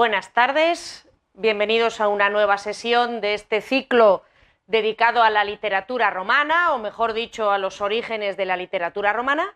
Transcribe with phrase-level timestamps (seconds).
[0.00, 1.06] buenas tardes.
[1.34, 4.22] Bienvenidos a una nueva sesión de este ciclo
[4.66, 9.54] dedicado a la literatura romana, o mejor dicho, a los orígenes de la literatura romana.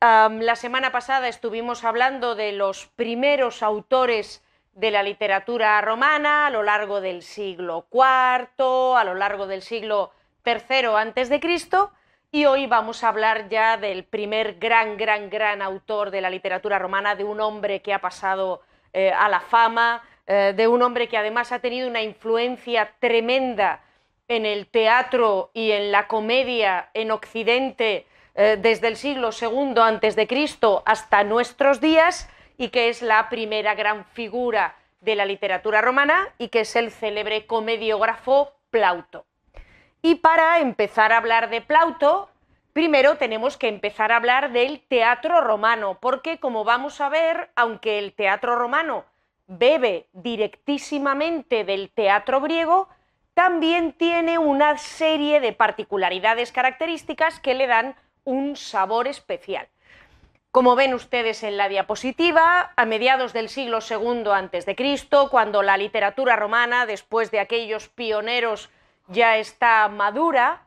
[0.00, 6.64] la semana pasada estuvimos hablando de los primeros autores de la literatura romana a lo
[6.64, 10.10] largo del siglo IV, a lo largo del siglo
[10.44, 11.92] III antes de Cristo,
[12.32, 16.80] y hoy vamos a hablar ya del primer gran, gran, gran autor de la literatura
[16.80, 21.08] romana, de un hombre que ha pasado eh, a la fama, eh, de un hombre
[21.08, 23.82] que además ha tenido una influencia tremenda
[24.28, 30.14] en el teatro y en la comedia en Occidente eh, desde el siglo II antes
[30.14, 35.80] de Cristo hasta nuestros días y que es la primera gran figura de la literatura
[35.80, 39.24] romana y que es el célebre comediógrafo Plauto.
[40.00, 42.30] Y para empezar a hablar de Plauto,
[42.72, 47.98] primero tenemos que empezar a hablar del teatro romano, porque como vamos a ver, aunque
[47.98, 49.04] el teatro romano
[49.46, 52.88] bebe directísimamente del teatro griego,
[53.34, 59.68] también tiene una serie de particularidades características que le dan un sabor especial.
[60.52, 64.76] Como ven ustedes en la diapositiva, a mediados del siglo II a.C.,
[65.30, 68.68] cuando la literatura romana, después de aquellos pioneros,
[69.06, 70.62] ya está madura,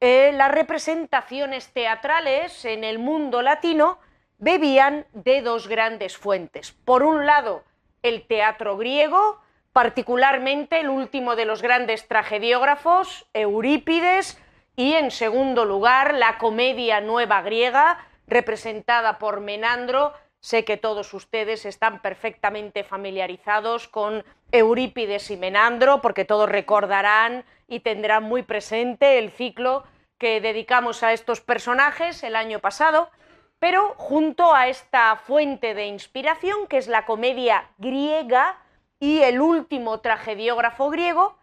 [0.00, 3.98] eh, las representaciones teatrales en el mundo latino
[4.38, 6.72] bebían de dos grandes fuentes.
[6.72, 7.64] Por un lado,
[8.02, 9.40] el teatro griego,
[9.72, 14.40] particularmente el último de los grandes tragediógrafos, Eurípides,
[14.76, 20.14] y en segundo lugar la comedia nueva griega, representada por Menandro.
[20.40, 27.80] Sé que todos ustedes están perfectamente familiarizados con Eurípides y Menandro, porque todos recordarán y
[27.80, 29.84] tendrán muy presente el ciclo
[30.18, 33.10] que dedicamos a estos personajes el año pasado,
[33.58, 38.58] pero junto a esta fuente de inspiración, que es la comedia griega,
[38.98, 41.38] y el último tragediógrafo griego,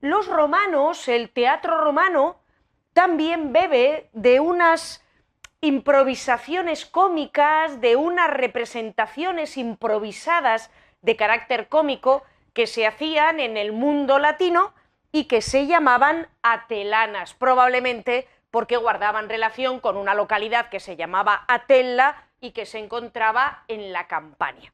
[0.00, 2.36] los romanos, el teatro romano,
[2.92, 5.02] también bebe de unas
[5.60, 10.70] improvisaciones cómicas, de unas representaciones improvisadas
[11.02, 12.22] de carácter cómico
[12.52, 14.74] que se hacían en el mundo latino
[15.12, 21.44] y que se llamaban atelanas, probablemente porque guardaban relación con una localidad que se llamaba
[21.46, 24.72] Atella y que se encontraba en la Campania.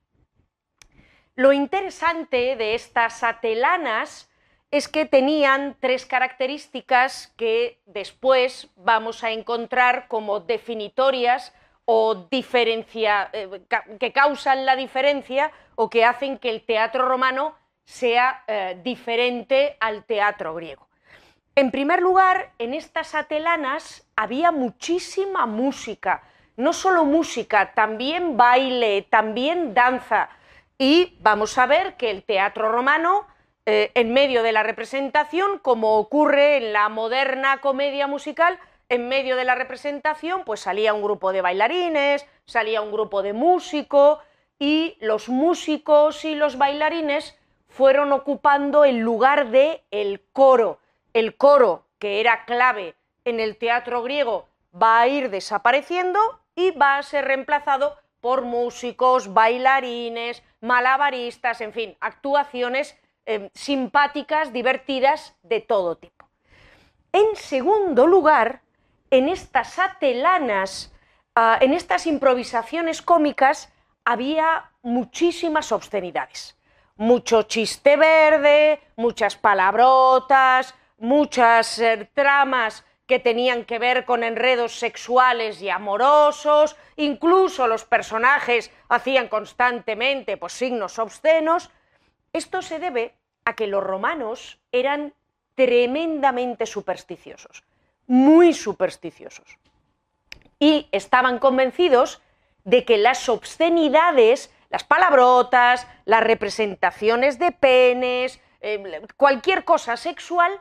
[1.34, 4.30] Lo interesante de estas atelanas
[4.70, 11.52] es que tenían tres características que después vamos a encontrar como definitorias
[11.84, 13.60] o eh,
[14.00, 17.54] que causan la diferencia o que hacen que el teatro romano
[17.84, 20.88] sea eh, diferente al teatro griego.
[21.54, 26.22] En primer lugar, en estas atelanas había muchísima música,
[26.56, 30.28] no solo música, también baile, también danza.
[30.76, 33.26] Y vamos a ver que el teatro romano,
[33.66, 39.34] eh, en medio de la representación, como ocurre en la moderna comedia musical, en medio
[39.34, 44.20] de la representación, pues salía un grupo de bailarines, salía un grupo de músicos,
[44.58, 47.36] y los músicos y los bailarines
[47.68, 50.78] fueron ocupando el lugar de el coro.
[51.12, 52.94] El coro, que era clave
[53.24, 54.48] en el teatro griego,
[54.80, 56.20] va a ir desapareciendo
[56.54, 65.34] y va a ser reemplazado por músicos, bailarines, malabaristas, en fin, actuaciones em, simpáticas, divertidas,
[65.42, 66.24] de todo tipo.
[67.12, 68.62] En segundo lugar,
[69.10, 70.92] en estas atelanas,
[71.34, 73.72] ah, en estas improvisaciones cómicas,
[74.04, 76.56] había muchísimas obscenidades.
[76.96, 85.62] Mucho chiste verde, muchas palabrotas, muchas eh, tramas que tenían que ver con enredos sexuales
[85.62, 91.70] y amorosos, incluso los personajes hacían constantemente pues, signos obscenos.
[92.36, 93.14] Esto se debe
[93.46, 95.14] a que los romanos eran
[95.54, 97.64] tremendamente supersticiosos,
[98.06, 99.58] muy supersticiosos,
[100.58, 102.20] y estaban convencidos
[102.62, 110.52] de que las obscenidades, las palabrotas, las representaciones de penes, eh, cualquier cosa sexual,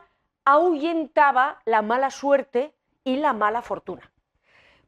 [0.46, 2.72] ahuyentaba la mala suerte
[3.04, 4.10] y la mala fortuna.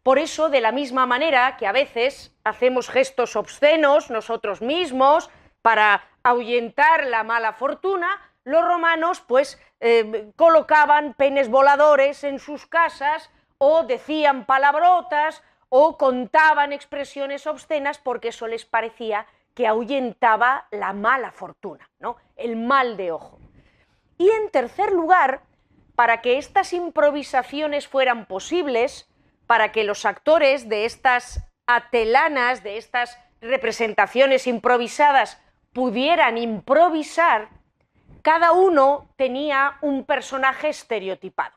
[0.03, 5.29] Por eso, de la misma manera que a veces hacemos gestos obscenos nosotros mismos
[5.61, 13.31] para ahuyentar la mala fortuna, los romanos pues eh, colocaban penes voladores en sus casas
[13.59, 21.33] o decían palabrotas o contaban expresiones obscenas porque eso les parecía que ahuyentaba la mala
[21.33, 22.17] fortuna, ¿no?
[22.37, 23.39] el mal de ojo.
[24.19, 25.43] Y en tercer lugar,
[25.95, 29.11] para que estas improvisaciones fueran posibles,
[29.47, 35.41] para que los actores de estas atelanas, de estas representaciones improvisadas,
[35.73, 37.49] pudieran improvisar,
[38.23, 41.57] cada uno tenía un personaje estereotipado.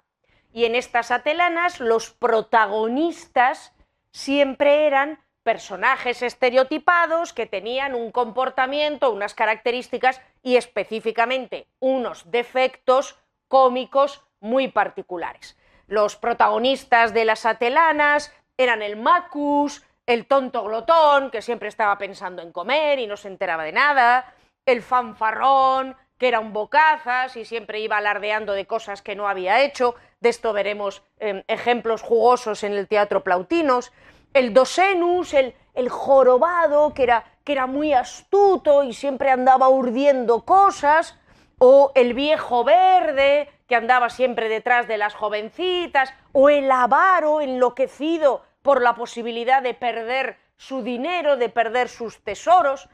[0.54, 3.74] Y en estas atelanas los protagonistas
[4.12, 13.18] siempre eran personajes estereotipados que tenían un comportamiento, unas características y específicamente unos defectos
[13.48, 15.58] cómicos muy particulares.
[15.88, 22.42] Los protagonistas de las atelanas eran el Macus, el tonto glotón, que siempre estaba pensando
[22.42, 24.34] en comer y no se enteraba de nada,
[24.66, 29.62] el fanfarrón, que era un bocazas y siempre iba alardeando de cosas que no había
[29.62, 33.94] hecho, de esto veremos em, ejemplos jugosos en el teatro Plautinos,
[34.34, 40.44] el Dosenus, el, el jorobado, que era, que era muy astuto y siempre andaba urdiendo
[40.44, 41.18] cosas,
[41.58, 48.44] o el viejo verde, que andaba siempre detrás de las jovencitas, o el avaro enloquecido
[48.62, 52.90] por la posibilidad de perder su dinero, de perder sus tesoros,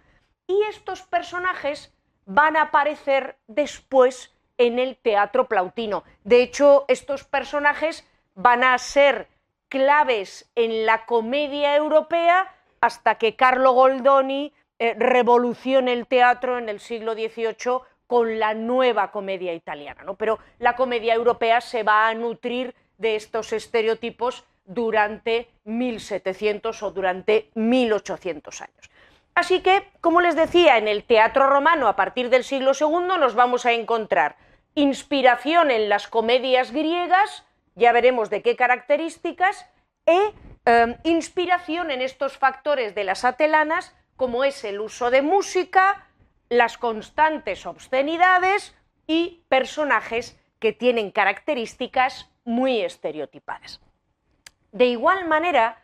[0.47, 1.93] y estos personajes
[2.25, 6.03] van a aparecer después en el teatro plautino.
[6.23, 9.27] De hecho, estos personajes van a ser
[9.69, 16.79] claves en la comedia europea hasta que Carlo Goldoni eh, revolucione el teatro en el
[16.79, 20.03] siglo XVIII con la nueva comedia italiana.
[20.03, 20.15] ¿no?
[20.15, 27.49] Pero la comedia europea se va a nutrir de estos estereotipos durante 1700 o durante
[27.55, 28.91] 1800 años.
[29.33, 33.33] Así que, como les decía, en el teatro romano a partir del siglo II nos
[33.33, 34.35] vamos a encontrar
[34.75, 39.65] inspiración en las comedias griegas, ya veremos de qué características,
[40.05, 40.33] e
[40.65, 46.07] em, inspiración en estos factores de las atelanas, como es el uso de música,
[46.49, 48.75] las constantes obscenidades
[49.05, 53.81] y personajes que tienen características muy estereotipadas.
[54.71, 55.83] De igual manera,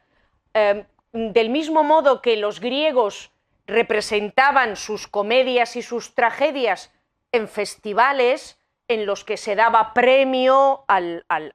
[0.54, 3.32] em, del mismo modo que los griegos
[3.68, 6.92] representaban sus comedias y sus tragedias
[7.32, 11.00] en festivales en los que se daba premio a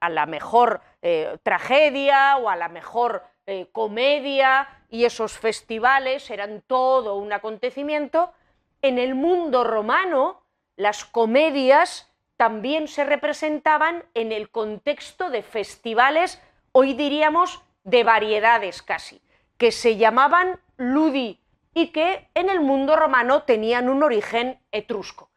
[0.09, 7.17] la mejor eh, tragedia o a la mejor eh, comedia y esos festivales eran todo
[7.17, 8.33] un acontecimiento,
[8.83, 10.43] en el mundo romano
[10.77, 16.41] las comedias también se representaban en el contexto de festivales
[16.73, 19.21] hoy diríamos de variedades casi,
[19.57, 21.41] que se llamaban ludi
[21.75, 25.31] y que en el mundo romano tenían un origen etrusco.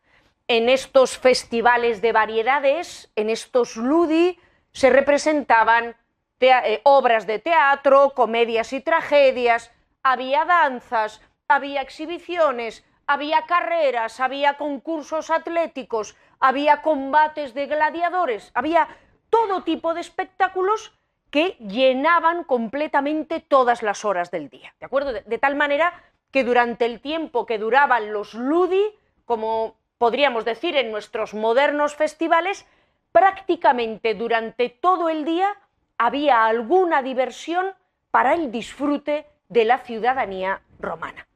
[0.47, 4.39] En estos festivales de variedades, en estos ludi,
[4.71, 5.95] se representaban
[6.39, 9.71] eh, obras de teatro, comedias y tragedias,
[10.03, 18.87] había danzas, había exhibiciones, había carreras, había concursos atléticos, había combates de gladiadores, había
[19.29, 20.93] todo tipo de espectáculos
[21.31, 24.75] que llenaban completamente todas las horas del día.
[24.79, 25.13] ¿De acuerdo?
[25.13, 25.93] De, tal manera
[26.29, 28.83] que durante el tiempo que duraban los ludi,
[29.25, 32.67] como podríamos decir en nuestros modernos festivales,
[33.13, 35.55] prácticamente durante todo el día
[35.97, 37.73] había alguna diversión
[38.11, 41.27] para el disfrute de la ciudadanía romana.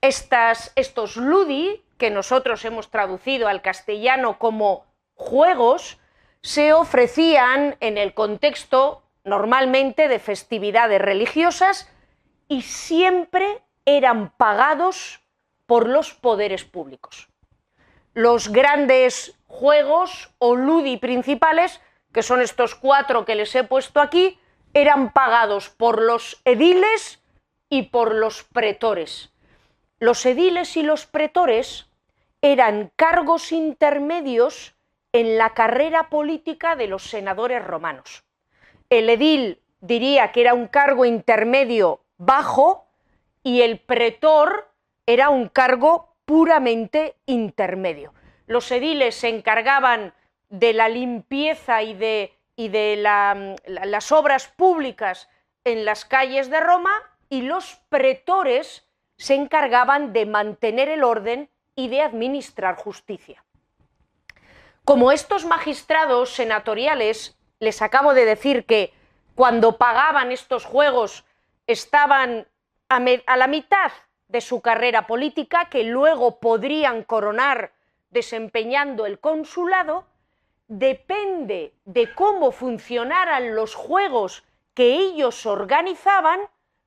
[0.00, 4.84] estas, estos ludi, que nosotros hemos traducido al castellano como
[5.14, 5.98] juegos,
[6.44, 11.90] se ofrecían en el contexto normalmente de festividades religiosas
[12.48, 15.22] y siempre eran pagados
[15.64, 17.28] por los poderes públicos.
[18.12, 21.80] Los grandes juegos o ludi principales,
[22.12, 24.38] que son estos cuatro que les he puesto aquí,
[24.74, 27.22] eran pagados por los ediles
[27.70, 29.32] y por los pretores.
[29.98, 31.88] Los ediles y los pretores
[32.42, 34.74] eran cargos intermedios
[35.14, 38.24] en la carrera política de los senadores romanos.
[38.90, 42.88] El edil diría que era un cargo intermedio bajo
[43.44, 44.68] y el pretor
[45.06, 48.12] era un cargo puramente intermedio.
[48.48, 50.14] Los ediles se encargaban
[50.48, 52.32] de la limpieza y de,
[52.96, 55.28] las obras públicas
[55.62, 56.92] en las calles de Roma
[57.30, 58.84] y los pretores
[59.16, 63.44] se encargaban de mantener el orden y de administrar justicia.
[64.84, 68.92] Como estos magistrados senatoriales, les acabo de decir que
[69.34, 71.24] cuando pagaban estos juegos
[71.66, 72.46] estaban
[72.90, 73.92] a, la mitad
[74.28, 77.72] de su carrera política, que luego podrían coronar
[78.10, 80.04] desempeñando el consulado,
[80.68, 86.40] depende de cómo funcionaran los juegos que ellos organizaban,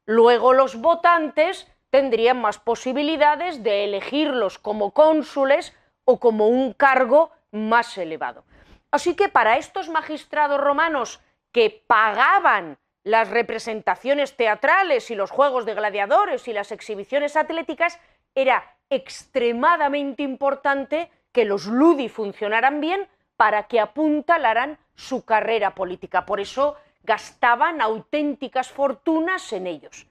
[0.06, 5.76] luego los votantes tendrían más posibilidades de elegirlos como cónsules
[6.06, 8.46] o como un cargo más elevado.
[8.92, 15.76] Así que para estos magistrados romanos que pagaban las representaciones teatrales y los juegos de
[15.76, 18.00] gladiadores y las exhibiciones atléticas,
[18.36, 26.26] era extremadamente importante que los ludi funcionaran bien para que apuntalaran su carrera política.
[26.26, 30.08] Por eso gastaban auténticas fortunas en ellos.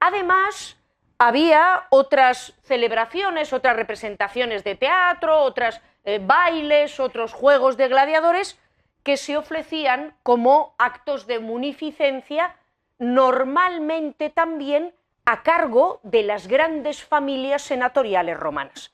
[0.00, 0.76] Además,
[1.20, 8.58] había otras celebraciones, otras representaciones de teatro, otros eh, bailes, otros juegos de gladiadores
[9.02, 12.56] que se ofrecían como actos de munificencia,
[12.98, 14.94] normalmente también
[15.26, 18.90] a cargo de las grandes familias senatoriales romanas,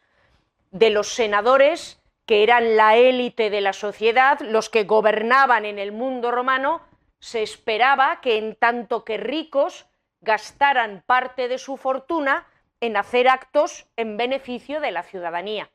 [0.73, 5.92] de los senadores que eran la élite de la sociedad, los que gobernaban en el
[5.92, 6.80] mundo romano,
[7.21, 9.87] se esperaba que en tanto que ricos
[10.26, 12.47] gastaran parte de su fortuna
[12.80, 15.71] en hacer actos en beneficio de la ciudadanía.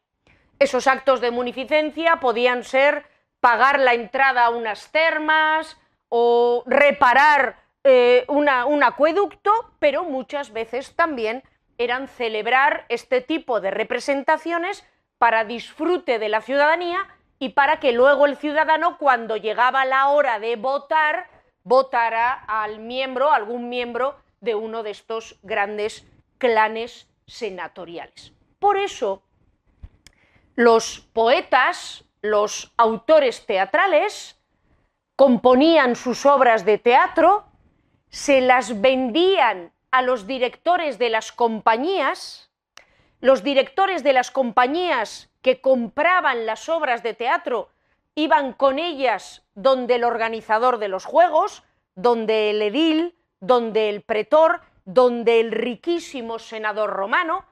[0.60, 3.06] Esos actos de munificencia podían ser
[3.40, 5.80] pagar la entrada a unas termas
[6.10, 11.42] o reparar eh, un acueducto, pero muchas veces también
[11.80, 14.86] eran celebrar este tipo de representaciones
[15.18, 17.08] para disfrute de la ciudadanía
[17.40, 21.28] y para que luego el ciudadano, cuando llegaba la hora de votar,
[21.64, 26.06] votara al miembro, algún miembro de uno de estos grandes
[26.38, 28.34] clanes senatoriales.
[28.60, 29.24] Por eso,
[30.56, 34.38] los poetas, los autores teatrales,
[35.16, 37.46] componían sus obras de teatro,
[38.10, 42.52] se las vendían a los directores de las compañías,
[43.20, 47.70] los directores de las compañías que compraban las obras de teatro
[48.16, 51.64] iban con ellas donde el organizador de los juegos,
[51.96, 57.46] donde el edil, donde el pretor, donde el riquísimo senador romano,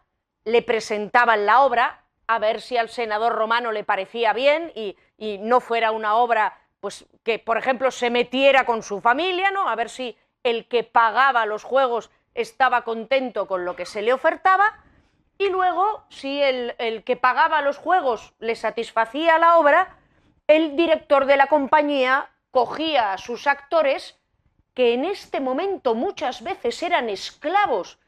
[0.46, 5.38] le presentaban la obra a ver si al senador romano le parecía bien y, y,
[5.40, 9.68] no fuera una obra pues que por ejemplo se metiera con su familia, ¿no?
[9.68, 14.14] A ver si el que pagaba los juegos estaba contento con lo que se le
[14.14, 14.80] ofertaba
[15.42, 19.98] y luego, si el, que pagaba los juegos le satisfacía la obra,
[20.48, 24.19] el director de la compañía cogía a sus actores,
[24.80, 28.00] que en este momento muchas veces eran esclavos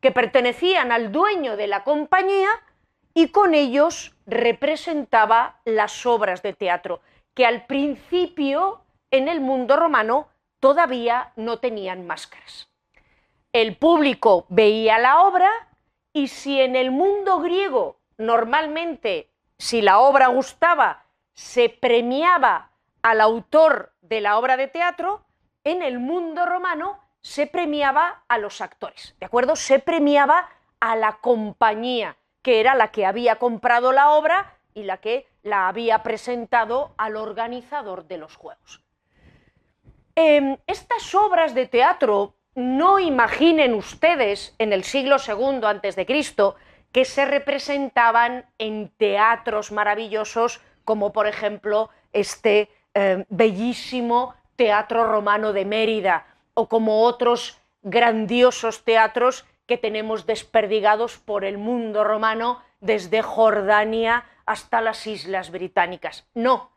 [0.00, 2.48] que pertenecían al dueño de la compañía,
[3.14, 7.00] y con ellos representaba las obras de teatro,
[7.32, 10.26] que al principio en el mundo romano
[10.58, 12.68] todavía no tenían máscaras.
[13.52, 15.48] El público veía la obra
[16.12, 21.04] y si en el mundo griego normalmente, si la obra gustaba,
[21.34, 25.22] se premiaba al autor de la obra de teatro,
[25.66, 29.56] en el mundo romano se premiaba a los actores, ¿de acuerdo?
[29.56, 34.98] Se premiaba a la compañía, que era la que había comprado la obra y la
[34.98, 38.84] que la había presentado al organizador de los juegos.
[40.14, 45.60] Em, estas obras de teatro no imaginen ustedes en el siglo II
[46.06, 46.54] Cristo
[46.92, 55.64] que se representaban en teatros maravillosos como por ejemplo este eh, bellísimo teatro romano de
[55.64, 64.24] Mérida o como otros grandiosos teatros que tenemos desperdigados por el mundo romano desde Jordania
[64.46, 66.26] hasta las Islas Británicas.
[66.34, 66.70] No,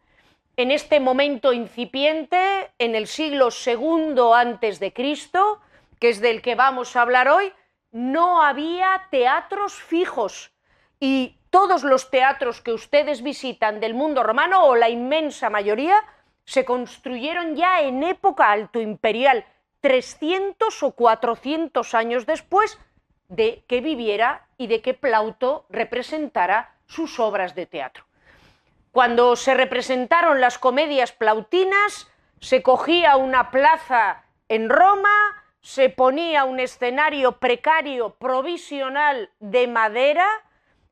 [0.58, 5.62] en este momento incipiente, en el siglo II antes de Cristo,
[6.00, 7.54] que es del que vamos a hablar hoy,
[7.92, 10.52] no había teatros fijos
[11.00, 16.04] y todos los teatros que ustedes visitan del mundo romano, o la inmensa mayoría,
[16.50, 19.46] se construyeron ya en época alto imperial,
[19.82, 22.80] 300 o 400 años después
[23.28, 28.06] de que viviera y de que Plauto representara sus obras de teatro.
[28.92, 36.60] Cuando se representaron las comedias plautinas, se cogía una plaza en Roma, se ponía un
[36.60, 40.28] escenario precario provisional de madera,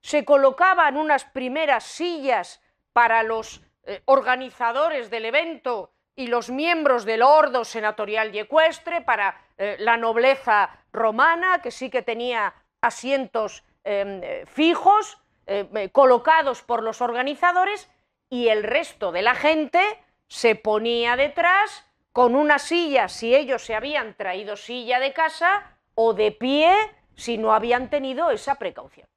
[0.02, 2.62] se colocaban unas primeras sillas
[2.94, 9.40] para los eh, organizadores del evento y los miembros del ordo senatorial y ecuestre, para
[9.58, 15.18] eh, la nobleza romana, que sí que tenía asientos em, eh, fijos,
[15.94, 17.90] colocados por los organizadores,
[18.30, 19.80] y el resto de la gente
[20.28, 26.14] se ponía detrás con una silla si ellos se habían traído silla de casa o
[26.14, 26.76] de pie
[27.16, 29.08] si no habían tenido esa precaución.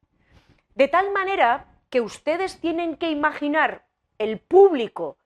[0.77, 3.90] De tal manera que ustedes tienen que imaginar
[4.21, 5.17] el público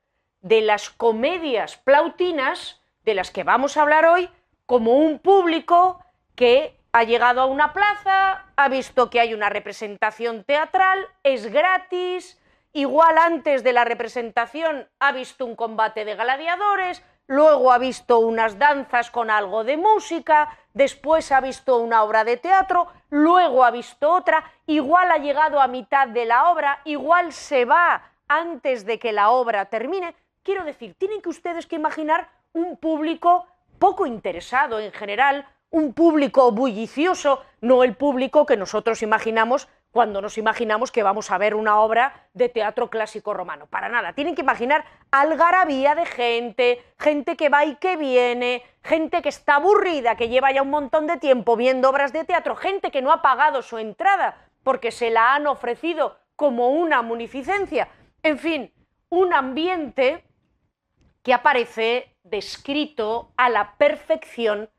[0.41, 4.31] de las comedias plautinas, de las que vamos a hablar hoy,
[4.67, 5.99] como un público
[6.37, 12.41] que ha llegado a una plaza, ha visto que hay una representación teatral, es gratis,
[12.73, 18.61] igual antes de la representación ha visto un combate de gladiadores, luego ha visto unas
[18.61, 24.13] danzas con algo de música, después ha visto una obra de teatro, luego ha visto
[24.13, 29.13] otra, igual ha llegado a mitad de la obra, igual se va antes de que
[29.13, 30.15] la obra termine.
[30.43, 33.47] Quiero decir, tienen que ustedes que imaginar un público
[33.79, 40.39] poco interesado en general, un público bullicioso, no el público que nosotros imaginamos cuando nos
[40.39, 43.67] imaginamos que vamos a ver una obra de teatro clásico romano.
[43.67, 49.23] Para nada, tienen que imaginar algarabía de gente, gente que va y que viene, gente
[49.23, 52.91] que está aburrida, que lleva ya un montón de tiempo viendo obras de teatro, gente
[52.91, 57.89] que no ha pagado su entrada porque se la han ofrecido como una munificencia.
[58.25, 58.73] En fin,
[59.11, 60.25] un ambiente
[61.23, 64.71] que aparece descrito a la perfección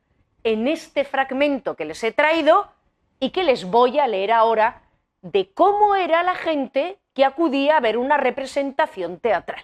[0.43, 2.71] en este fragmento que les he traído
[3.19, 4.81] y que les voy a leer ahora
[5.21, 9.63] de cómo era la gente que acudía a ver una representación teatral.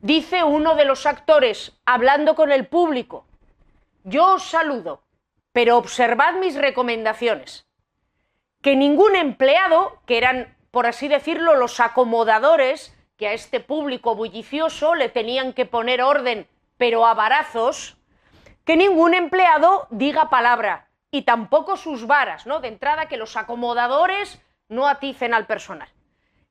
[0.00, 3.26] Dice uno de los actores, hablando con el público,
[4.02, 5.04] yo os saludo,
[5.52, 7.68] pero observad mis recomendaciones.
[8.62, 14.96] Que ningún empleado, que eran, por así decirlo, los acomodadores, que a este público bullicioso
[14.96, 16.48] le tenían que poner orden,
[16.78, 17.96] pero a varazos,
[18.64, 22.60] que ningún empleado diga palabra, y tampoco sus varas, ¿no?
[22.60, 25.88] De entrada, que los acomodadores no aticen al personal.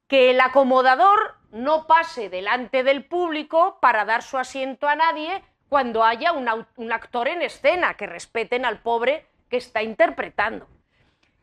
[0.07, 6.03] Que el acomodador no pase delante del público para dar su asiento a nadie cuando
[6.03, 10.67] haya un, actor en escena, que respeten al pobre que está interpretando.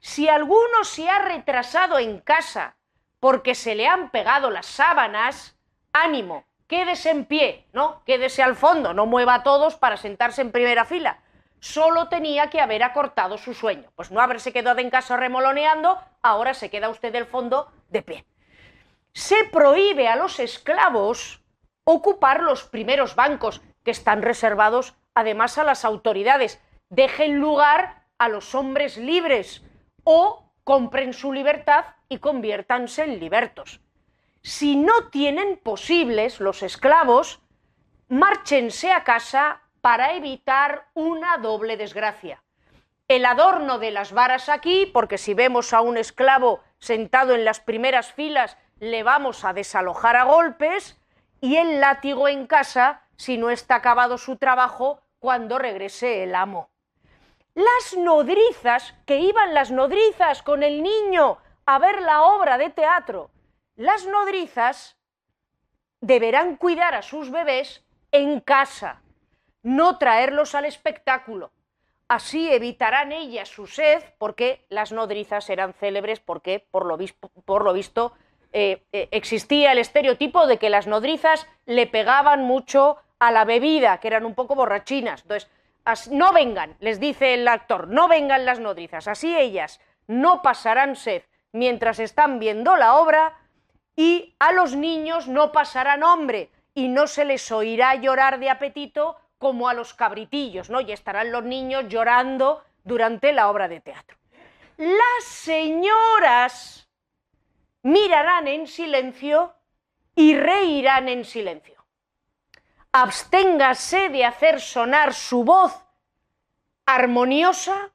[0.01, 2.77] Si alguno se ha retrasado en casa
[3.21, 5.57] porque se le han pegado las sábanas,
[5.93, 8.03] ánimo, quédese en pie, ¿no?
[8.05, 11.21] Quédese al fondo, no mueva a todos para sentarse en primera fila
[11.61, 13.91] solo tenía que haber acortado su sueño.
[13.95, 18.25] Pues no haberse quedado en casa remoloneando, ahora se queda usted del fondo de pie.
[19.13, 21.43] Se prohíbe a los esclavos
[21.85, 26.63] ocupar los primeros bancos, que están reservados además a las autoridades.
[26.91, 29.65] Dejen lugar a los hombres libres
[30.11, 33.83] o compren su libertad y conviértanse en libertos.
[34.41, 37.43] Si no tienen posibles los esclavos,
[38.09, 42.43] márchense a casa para evitar una doble desgracia.
[43.07, 47.61] El adorno de las varas aquí, porque si vemos a un esclavo sentado en las
[47.61, 50.99] primeras filas, le vamos a desalojar a golpes,
[51.43, 56.71] y el látigo en casa si no está acabado su trabajo cuando regrese el amo.
[57.59, 63.33] Las nodrizas, que iban las nodrizas con el niño a ver la obra de teatro,
[63.75, 64.97] las nodrizas
[66.01, 69.03] deberán cuidar a sus bebés en casa
[69.65, 71.51] no traerlos al espectáculo.
[72.07, 78.13] Así evitarán ellas su sed, porque las nodrizas eran célebres, porque por lo, visto
[78.53, 83.99] eh, eh, existía el estereotipo de que las nodrizas le pegaban mucho a la bebida,
[83.99, 85.23] que eran un poco borrachinas.
[85.23, 85.51] Entonces,
[86.11, 91.23] no vengan, les dice el actor, no vengan las nodrizas, así ellas no pasarán sed
[91.53, 93.39] mientras están viendo la obra
[93.97, 99.17] y a los niños no pasarán hambre y no se les oirá llorar de apetito
[99.39, 100.81] como a los cabritillos, ¿no?
[100.81, 104.17] Y estarán los niños llorando durante la obra de teatro.
[104.77, 106.89] Las señoras
[107.83, 109.55] mirarán en silencio
[110.15, 111.78] y reirán en silencio.
[112.93, 115.85] Absténgase de hacer sonar su voz
[116.87, 117.91] armoniosa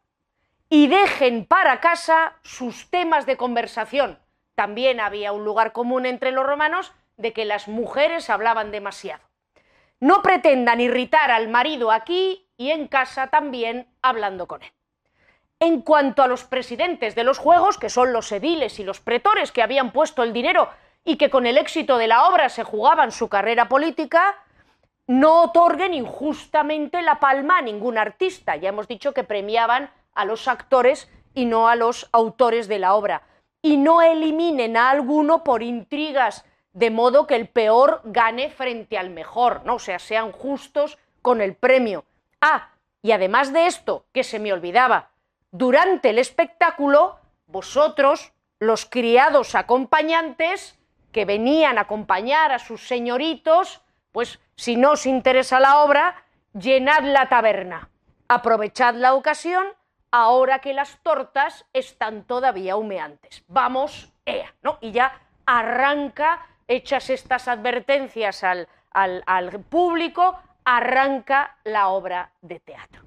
[0.70, 4.20] y dejen para casa sus temas de conversación.
[4.56, 9.24] También había un lugar común entre los romanos de que las mujeres hablaban demasiado.
[10.00, 14.72] No pretendan irritar al marido aquí y en casa también hablando con él.
[15.60, 19.52] En cuanto a los presidentes de los juegos, que son los ediles y los pretores
[19.52, 20.70] que habían puesto el dinero
[21.06, 24.43] y que con el éxito de la obra se jugaban su carrera política,
[25.08, 28.56] no otorguen injustamente la palma a ningún artista.
[28.56, 32.96] Ya hemos dicho que premiaban a los actores y no a los autores de la
[32.96, 33.24] obra.
[33.62, 39.10] Y no eliminen a alguno por intrigas de modo que el peor gane frente al
[39.10, 39.76] mejor, ¿no?
[39.76, 42.04] O sea, sean justos con el premio.
[42.42, 45.12] Ah, y además de esto, que se me olvidaba,
[45.52, 50.80] durante el espectáculo, vosotros, los criados acompañantes,
[51.12, 57.04] que venían a acompañar a sus señoritos, pues si no os interesa la obra, llenad
[57.04, 57.90] la taberna.
[58.28, 59.66] Aprovechad la ocasión
[60.12, 63.44] ahora que las tortas están todavía humeantes.
[63.48, 64.78] Vamos, ea, ¿no?
[64.80, 68.68] Y ya arranca hechas estas advertencias al,
[69.70, 73.02] público, arranca la obra de teatro.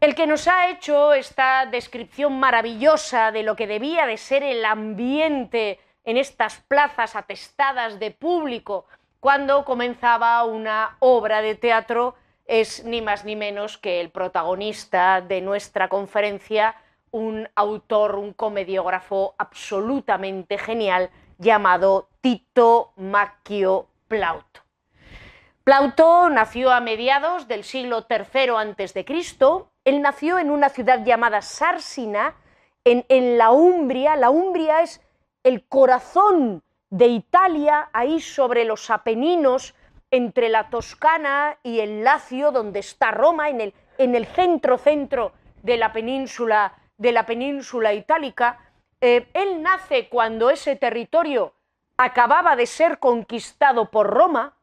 [0.00, 4.64] El que nos ha hecho esta descripción maravillosa de lo que debía de ser el
[4.64, 8.86] ambiente en estas plazas atestadas de público
[9.26, 15.40] cuando comenzaba una obra de teatro es ni más ni menos que el protagonista de
[15.40, 16.76] nuestra conferencia,
[17.10, 24.60] un autor, un comediógrafo absolutamente genial llamado Tito Macchio Plauto.
[25.64, 29.04] Plauto nació a mediados del siglo III a.C.
[29.84, 32.36] Él nació en una ciudad llamada Sarsina,
[32.84, 34.14] en, en la Umbria.
[34.14, 35.00] La Umbria es
[35.42, 39.74] el corazón de Italia, ahí sobre los Apeninos,
[40.10, 45.32] entre la Toscana y el Lacio, donde está Roma, en el, en el centro centro
[45.62, 48.60] de la península, de la península itálica.
[49.00, 51.54] Eh, él nace cuando ese territorio
[51.96, 54.56] acababa de ser conquistado por Roma,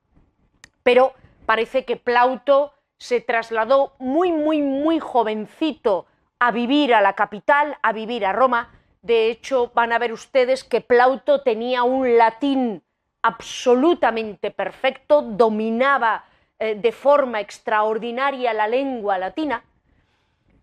[0.83, 1.13] pero
[1.45, 6.05] parece que Plauto se trasladó muy, muy, muy jovencito
[6.39, 8.71] a vivir a la capital, a vivir a Roma,
[9.03, 12.81] de hecho, van a ver ustedes que Plauto tenía un latín
[13.21, 16.23] absolutamente perfecto, dominaba
[16.57, 19.65] eh, de forma extraordinaria la lengua latina.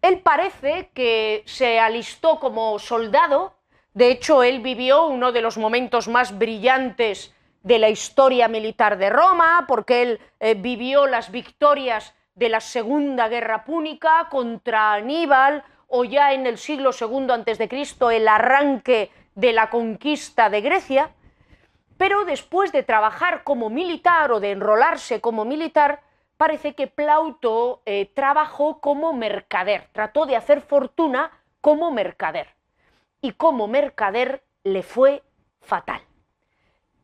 [0.01, 3.57] Él parece que se alistó como soldado,
[3.93, 9.11] de hecho él vivió uno de los momentos más brillantes de la historia militar de
[9.11, 16.05] Roma, porque él eh, vivió las victorias de la Segunda Guerra Púnica contra Aníbal, o
[16.05, 21.11] ya en el siglo II Cristo el arranque de la conquista de Grecia,
[21.99, 26.01] pero después de trabajar como militar o de enrolarse como militar,
[26.37, 32.47] parece que Plauto eh, trabajó como mercader, trató de hacer fortuna como mercader.
[33.21, 35.23] Y como mercader le fue
[35.61, 36.01] fatal.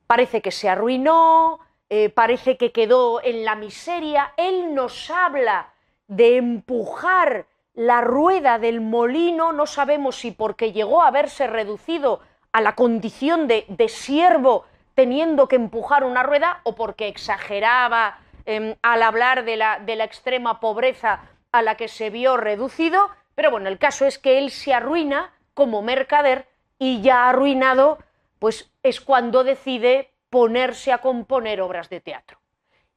[0.07, 1.59] Parece que se arruinó,
[1.91, 4.33] eh, parece que quedó en la miseria.
[4.37, 5.73] Él nos habla
[6.07, 12.63] de empujar la rueda del molino, no sabemos si porque llegó a verse reducido a
[12.63, 19.45] la condición de, siervo teniendo que empujar una rueda o porque exageraba em, al hablar
[19.45, 21.21] de la, de la extrema pobreza
[21.53, 25.35] a la que se vio reducido, pero bueno, el caso es que él se arruina
[25.53, 27.99] como mercader y ya arruinado,
[28.39, 32.39] pues es cuando decide ponerse a componer obras de teatro.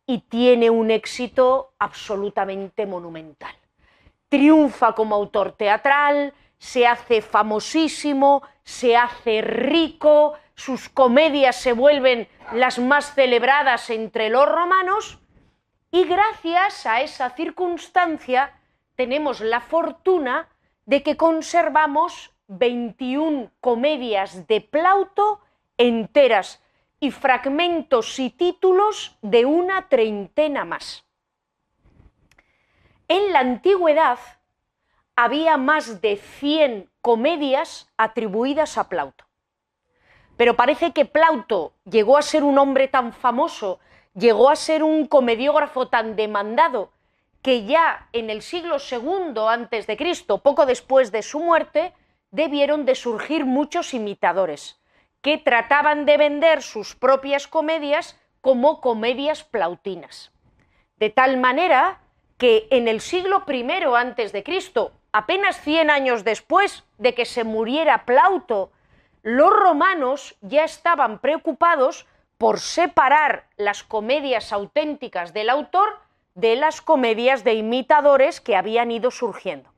[0.05, 3.58] Y tiene un éxito absolutamente monumental
[4.29, 12.79] triunfa como autor teatral, se hace famosísimo, se hace rico, sus comedias se vuelven las
[12.79, 15.19] más celebradas entre los romanos
[15.91, 18.53] y gracias a esa circunstancia
[18.95, 20.49] tenemos la fortuna
[20.85, 25.39] de que conservamos 21 comedias de Plauto
[25.77, 26.61] enteras
[26.99, 31.05] y fragmentos y títulos de una treintena más.
[33.11, 34.19] En la antigüedad
[35.15, 39.25] había más de 100 comedias atribuidas a Plauto.
[40.37, 43.79] Pero parece que Plauto llegó a ser un hombre tan famoso,
[44.13, 46.91] llegó a ser un comediógrafo tan demandado,
[47.41, 51.95] que ya en el siglo II antes de Cristo, poco después de su muerte,
[52.29, 54.79] debieron de surgir muchos imitadores
[55.23, 60.31] que trataban de vender sus propias comedias como comedias plautinas.
[60.97, 62.01] De tal manera
[62.39, 67.43] que en el siglo I antes de Cristo, apenas 100 años después de que se
[67.43, 68.71] muriera Plauto,
[69.21, 75.99] los romanos ya estaban preocupados por separar las comedias auténticas del autor
[76.33, 79.69] de las comedias de imitadores que habían ido surgiendo.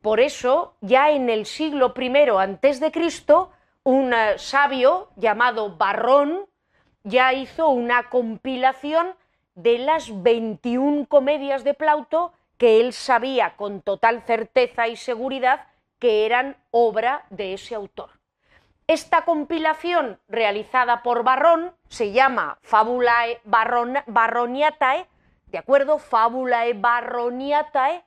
[0.00, 3.52] Por eso, ya en el siglo I antes de Cristo,
[3.84, 6.46] un eh, sabio llamado Barrón
[7.04, 9.14] ya hizo una compilación
[9.54, 15.66] de las 21 comedias de Plauto que él sabía con total certeza y seguridad
[15.98, 18.10] que eran obra de ese autor.
[18.86, 25.06] Esta compilación realizada por Barrón se llama Fabulae Barroniatae,
[25.46, 25.98] ¿de acuerdo?
[25.98, 28.04] Fabulae Barroniatae,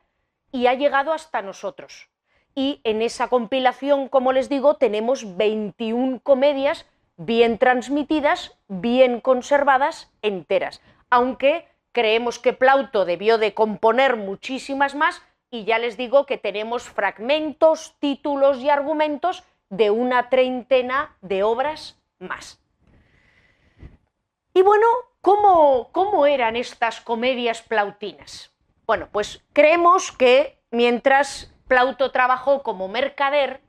[0.52, 2.10] y ha llegado hasta nosotros.
[2.54, 6.86] Y en esa compilación, como les digo, tenemos 21 comedias
[7.18, 15.64] bien transmitidas, bien conservadas, enteras aunque creemos que Plauto debió de componer muchísimas más y
[15.64, 22.62] ya les digo que tenemos fragmentos, títulos y argumentos de una treintena de obras más.
[24.54, 24.86] Y bueno,
[25.22, 28.52] ¿cómo, cómo eran estas comedias plautinas?
[28.86, 33.62] Bueno, pues creemos que mientras Plauto trabajó como mercader,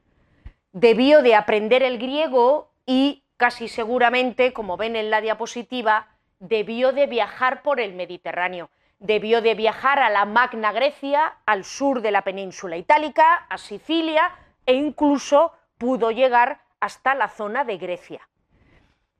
[0.73, 7.07] debió de aprender el griego y casi seguramente, como ven en la diapositiva, debió de
[7.07, 12.23] viajar por el Mediterráneo, debió de viajar a la Magna Grecia, al sur de la
[12.23, 14.33] península itálica, a Sicilia
[14.65, 18.29] e incluso pudo llegar hasta la zona de Grecia.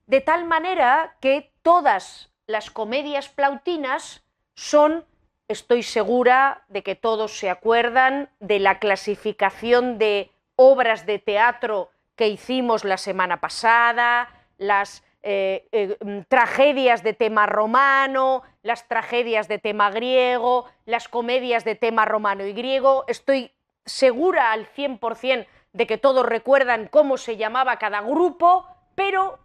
[0.07, 4.25] De tal manera que todas las comedias plautinas
[4.55, 5.05] son,
[5.49, 12.29] estoy segura de que todos se acuerdan de la clasificación de obras de teatro que
[12.29, 19.59] hicimos la semana pasada, las eh, eh, mm, tragedias de tema romano, las tragedias de
[19.59, 23.05] tema griego, las comedias de tema romano y griego.
[23.09, 23.51] Estoy
[23.85, 29.41] segura al 100% de que todos recuerdan cómo se llamaba cada grupo, pero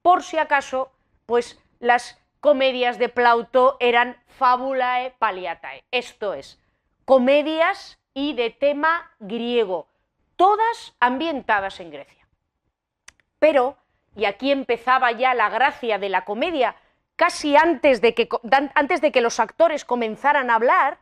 [0.00, 0.92] por si acaso,
[1.26, 6.58] pues las comedias de Plauto eran fabulae paliatae, esto es,
[7.04, 9.88] comedias y de tema griego,
[10.36, 12.26] todas ambientadas en Grecia.
[13.38, 13.76] Pero
[14.18, 16.74] y aquí empezaba ya la gracia de la comedia,
[17.14, 18.28] casi antes de que,
[18.74, 20.98] antes de que los actores comenzaran a hablar,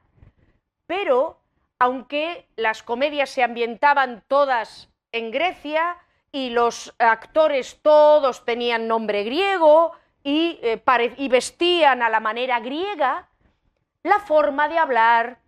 [0.86, 1.40] pero
[1.78, 5.96] aunque las comedias se ambientaban todas en Grecia
[6.30, 10.82] y los actores todos tenían nombre griego y, eh,
[11.16, 13.30] y vestían a la manera griega,
[14.02, 15.38] la forma de hablar,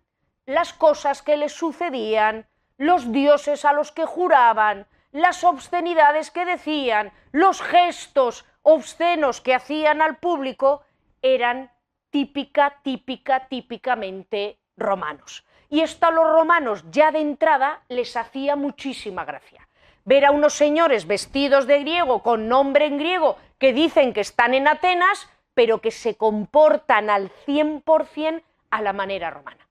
[0.47, 7.11] las cosas que les sucedían, los dioses a los que juraban, las obscenidades que decían,
[7.31, 10.83] los gestos obscenos que hacían al público,
[11.21, 11.71] eran
[12.09, 15.45] típica, típica, típicamente romanos.
[15.69, 19.67] Y esto a los romanos ya de entrada les hacía muchísima gracia.
[20.05, 24.53] Ver a unos señores vestidos de griego, con nombre en griego, que dicen que están
[24.53, 29.67] en Atenas, pero que se comportan al 100% a la manera romana.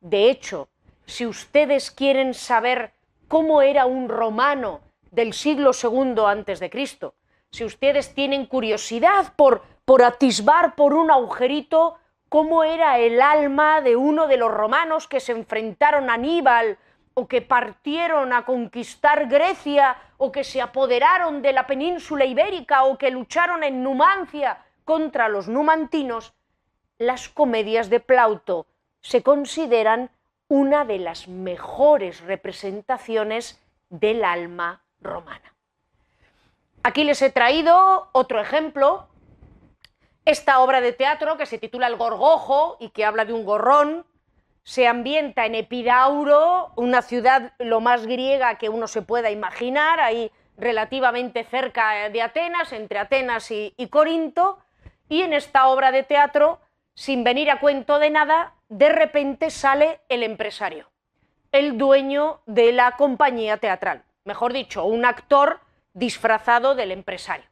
[0.00, 0.68] De hecho,
[1.04, 2.92] si ustedes quieren saber
[3.32, 7.14] cómo era un romano del siglo II antes de Cristo.
[7.50, 11.96] Si ustedes tienen curiosidad por, por atisbar por un agujerito
[12.28, 16.76] cómo era el alma de uno de los romanos que se enfrentaron a Aníbal
[17.14, 22.98] o que partieron a conquistar Grecia o que se apoderaron de la península ibérica o
[22.98, 26.34] que lucharon en Numancia contra los numantinos,
[26.98, 28.66] las comedias de Plauto
[29.00, 30.10] se consideran
[30.52, 35.54] una de las mejores representaciones del alma romana.
[36.82, 39.08] Aquí les he traído otro ejemplo,
[40.26, 44.04] esta obra de teatro que se titula El Gorgojo y que habla de un gorrón,
[44.62, 50.30] se ambienta en Epidauro, una ciudad lo más griega que uno se pueda imaginar, ahí
[50.58, 54.58] relativamente cerca de Atenas, entre Atenas y, y Corinto,
[55.08, 56.60] y en esta obra de teatro,
[56.94, 60.90] sin venir a cuento de nada, de repente sale el empresario,
[61.52, 65.60] el dueño de la compañía teatral, mejor dicho, un actor
[65.94, 67.46] disfrazado del empresario,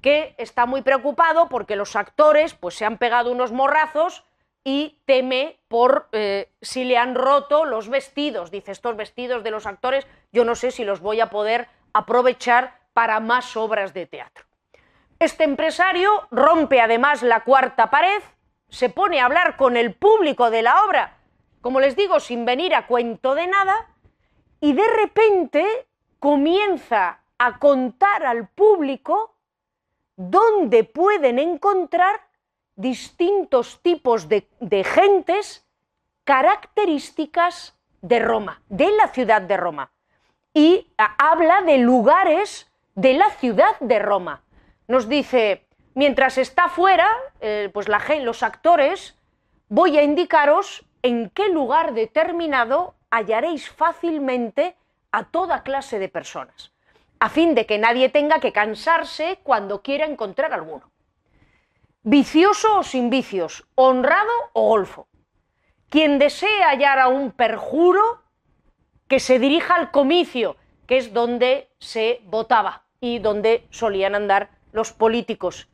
[0.00, 4.24] que está muy preocupado porque los actores pues, se han pegado unos morrazos
[4.64, 8.50] y teme por eh, si le han roto los vestidos.
[8.50, 12.80] Dice, estos vestidos de los actores yo no sé si los voy a poder aprovechar
[12.92, 14.44] para más obras de teatro.
[15.18, 18.22] Este empresario rompe además la cuarta pared
[18.76, 21.16] se pone a hablar con el público de la obra,
[21.62, 23.88] como les digo, sin venir a cuento de nada,
[24.60, 25.86] y de repente
[26.18, 29.34] comienza a contar al público
[30.14, 32.20] dónde pueden encontrar
[32.74, 34.46] distintos tipos de,
[34.84, 35.66] gentes
[36.24, 39.90] características de Roma, de la ciudad de Roma.
[40.52, 44.42] Y habla de lugares de la ciudad de Roma.
[44.86, 45.65] Nos dice,
[45.96, 47.08] Mientras está fuera,
[47.40, 49.16] eh, pues los actores,
[49.70, 54.76] voy a indicaros en qué lugar determinado hallaréis fácilmente
[55.10, 56.74] a toda clase de personas,
[57.18, 60.90] a fin de que nadie tenga que cansarse cuando quiera encontrar alguno.
[62.02, 65.08] Vicioso o sin vicios, honrado o golfo.
[65.88, 68.22] Quien desee hallar a un perjuro,
[69.08, 70.56] que se dirija al comicio,
[70.86, 75.70] que es donde se votaba y donde solían andar los políticos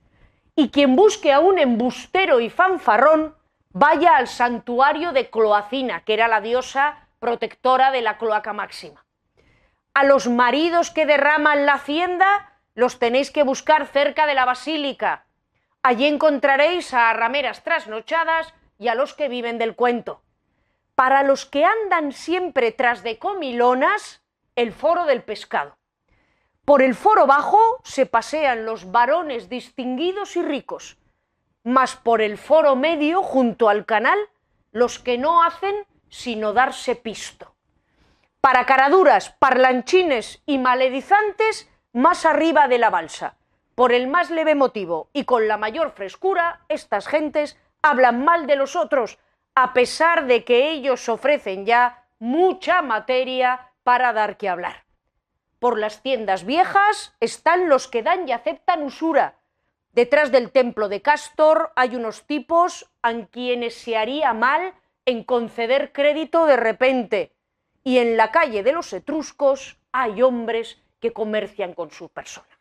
[0.54, 3.36] y quien busque a un embustero y fanfarrón,
[3.70, 9.04] vaya al santuario de Cloacina, que era la diosa protectora de la cloaca máxima.
[9.94, 15.26] A los maridos que derraman la hacienda, los tenéis que buscar cerca de la basílica.
[15.82, 20.22] Allí encontraréis a rameras trasnochadas y a los que viven del cuento.
[20.94, 24.22] Para los que andan siempre tras de comilonas,
[24.56, 25.76] el foro del pescado.
[26.64, 30.96] Por el foro bajo se pasean los varones distinguidos y ricos,
[31.64, 34.18] mas por el foro medio, junto al canal,
[34.70, 35.74] los que no hacen
[36.08, 37.56] sino darse pisto.
[38.40, 43.36] Para caraduras, parlanchines y maledizantes, más arriba de la balsa.
[43.74, 48.56] Por el más leve motivo y con la mayor frescura, estas gentes hablan mal de
[48.56, 49.18] los otros,
[49.54, 54.84] a pesar de que ellos ofrecen ya mucha materia para dar que hablar.
[55.62, 59.36] Por las tiendas viejas están los que dan y aceptan usura.
[59.92, 64.74] Detrás del templo de Castor hay unos tipos a quienes se haría mal
[65.06, 67.36] en conceder crédito de repente.
[67.84, 72.58] Y en la calle de los etruscos hay hombres que comercian con su persona.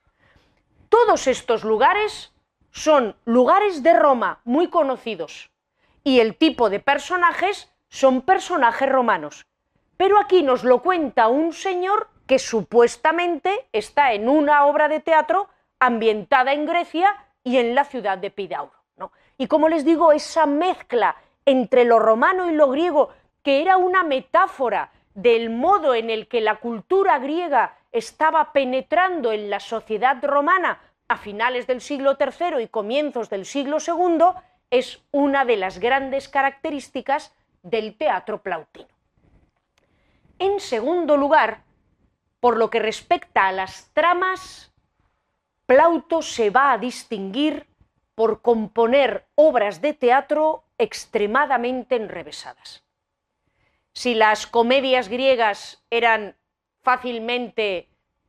[0.87, 2.31] Todos estos lugares
[2.69, 5.49] son lugares de Roma muy conocidos
[6.03, 9.43] y el tipo de personajes son personajes romanos.
[9.97, 15.49] Pero aquí nos lo cuenta un señor que supuestamente está en una obra de teatro
[15.81, 17.13] ambientada en Grecia
[17.43, 18.71] y en la ciudad de Pidauro.
[18.95, 19.11] ¿no?
[19.37, 23.09] Y como les digo, esa mezcla entre lo romano y lo griego,
[23.43, 29.49] que era una metáfora del modo en el que la cultura griega estaba penetrando en
[29.49, 34.23] la sociedad romana a finales del siglo III y comienzos del siglo II,
[34.69, 38.87] es una de las grandes características del teatro plautino.
[40.39, 41.65] En segundo lugar,
[42.41, 44.71] por lo que respecta a las tramas
[45.65, 47.65] Plauto se va a distinguir
[48.13, 52.83] por componer obras de teatro extremadamente enrevesadas.
[53.93, 56.35] Si las comedias griegas eran
[56.81, 57.87] fácilmente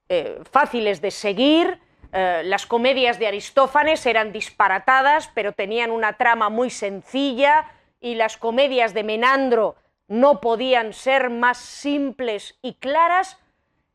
[0.08, 1.80] eh, fáciles de seguir,
[2.12, 8.36] eh, las comedias de Aristófanes eran disparatadas, pero tenían una trama muy sencilla, y las
[8.36, 9.74] comedias de Menandro
[10.06, 13.38] no podían ser más simples y claras,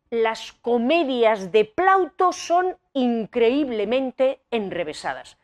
[0.10, 5.38] las comedias de Plauto son increíblemente enrevesadas.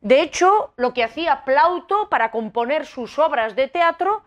[0.00, 4.22] De hecho, lo que hacía Plauto para componer sus obras de teatro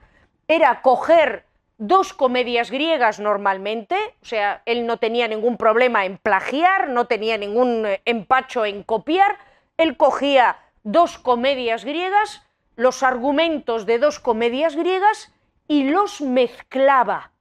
[0.48, 1.46] era coger
[1.78, 7.38] dos comedias griegas normalmente, o sea, él no tenía ningún problema en plagiar, no tenía
[7.38, 9.38] ningún eh, empacho en copiar,
[9.78, 15.34] él cogía dos comedias griegas, los argumentos de dos comedias griegas
[15.70, 17.32] y los mezclaba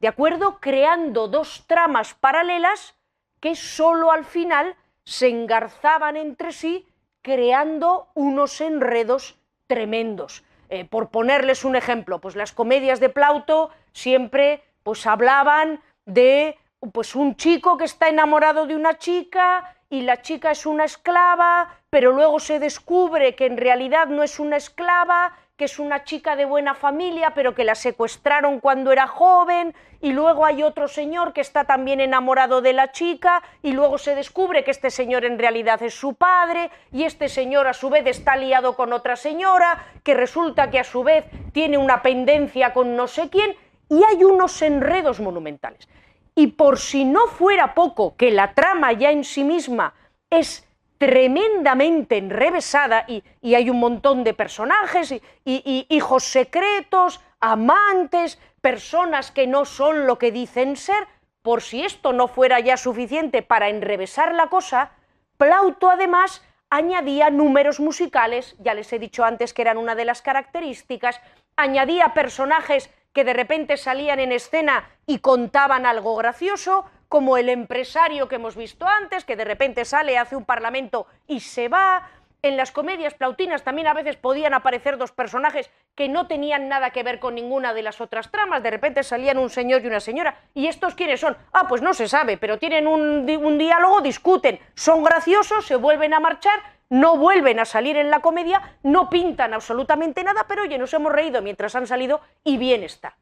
[0.00, 0.58] ¿de acuerdo?
[0.60, 2.94] Creando dos tramas paralelas
[3.40, 6.86] que solo al final se engarzaban entre sí,
[7.22, 10.44] creando unos enredos tremendos.
[10.68, 16.56] Eh, por ponerles un ejemplo, pues las comedias de Plauto siempre pues hablaban de
[16.92, 21.80] pues un chico que está enamorado de una chica y la chica es una esclava,
[21.90, 26.36] pero luego se descubre que en realidad no es una esclava que es una chica
[26.36, 31.34] de buena familia, pero que la secuestraron cuando era joven, y luego hay otro señor
[31.34, 35.38] que está también enamorado de la chica, y luego se descubre que este señor en
[35.38, 39.84] realidad es su padre, y este señor a su vez está liado con otra señora,
[40.02, 43.54] que resulta que a su vez tiene una pendencia con no sé quién,
[43.90, 45.86] y hay unos enredos monumentales.
[46.34, 49.92] Y por si no fuera poco que la trama ya en sí misma
[50.30, 50.66] es
[51.00, 55.10] tremendamente enrevesada y, hay un montón de personajes
[55.46, 61.08] y, hijos secretos, amantes, personas que no son lo que dicen ser.
[61.40, 64.92] Por si esto no fuera ya suficiente para enrevesar la cosa,
[65.38, 70.20] Plauto además añadía números musicales, ya les he dicho antes que eran una de las
[70.20, 71.18] características,
[71.56, 78.28] añadía personajes que de repente salían en escena y contaban algo gracioso, como el empresario
[78.28, 82.08] que hemos visto antes, que de repente sale, hace un parlamento y se va.
[82.40, 86.90] En las comedias plautinas también a veces podían aparecer dos personajes que no tenían nada
[86.90, 89.98] que ver con ninguna de las otras tramas, de repente salían un señor y una
[89.98, 91.36] señora, ¿y estos quiénes son?
[91.52, 93.26] Ah, pues no se sabe, pero tienen un,
[93.58, 98.78] diálogo, discuten, son graciosos, se vuelven a marchar, no vuelven a salir en la comedia,
[98.84, 103.16] no pintan absolutamente nada, pero oye, nos hemos reído mientras han salido y bien está.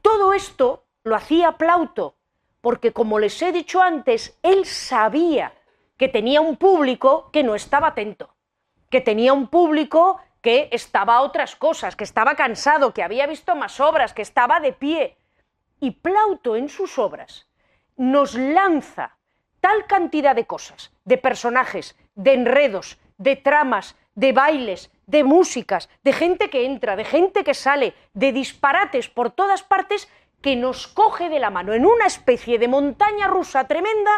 [0.00, 2.19] Todo esto lo hacía Plauto
[2.60, 5.52] porque como les he dicho antes, él sabía
[5.96, 8.34] que tenía un público que no estaba atento,
[8.88, 13.54] que tenía un público que estaba a otras cosas, que estaba cansado, que había visto
[13.54, 15.16] más obras, que estaba de pie.
[15.80, 17.46] Y Plauto en sus obras
[17.96, 19.16] nos lanza
[19.60, 26.12] tal cantidad de cosas, de personajes, de enredos, de tramas, de bailes, de músicas, de
[26.12, 30.08] gente que entra, de gente que sale, de disparates por todas partes,
[30.42, 34.10] que nos coge de la mano en una especie de montaña rusa tremenda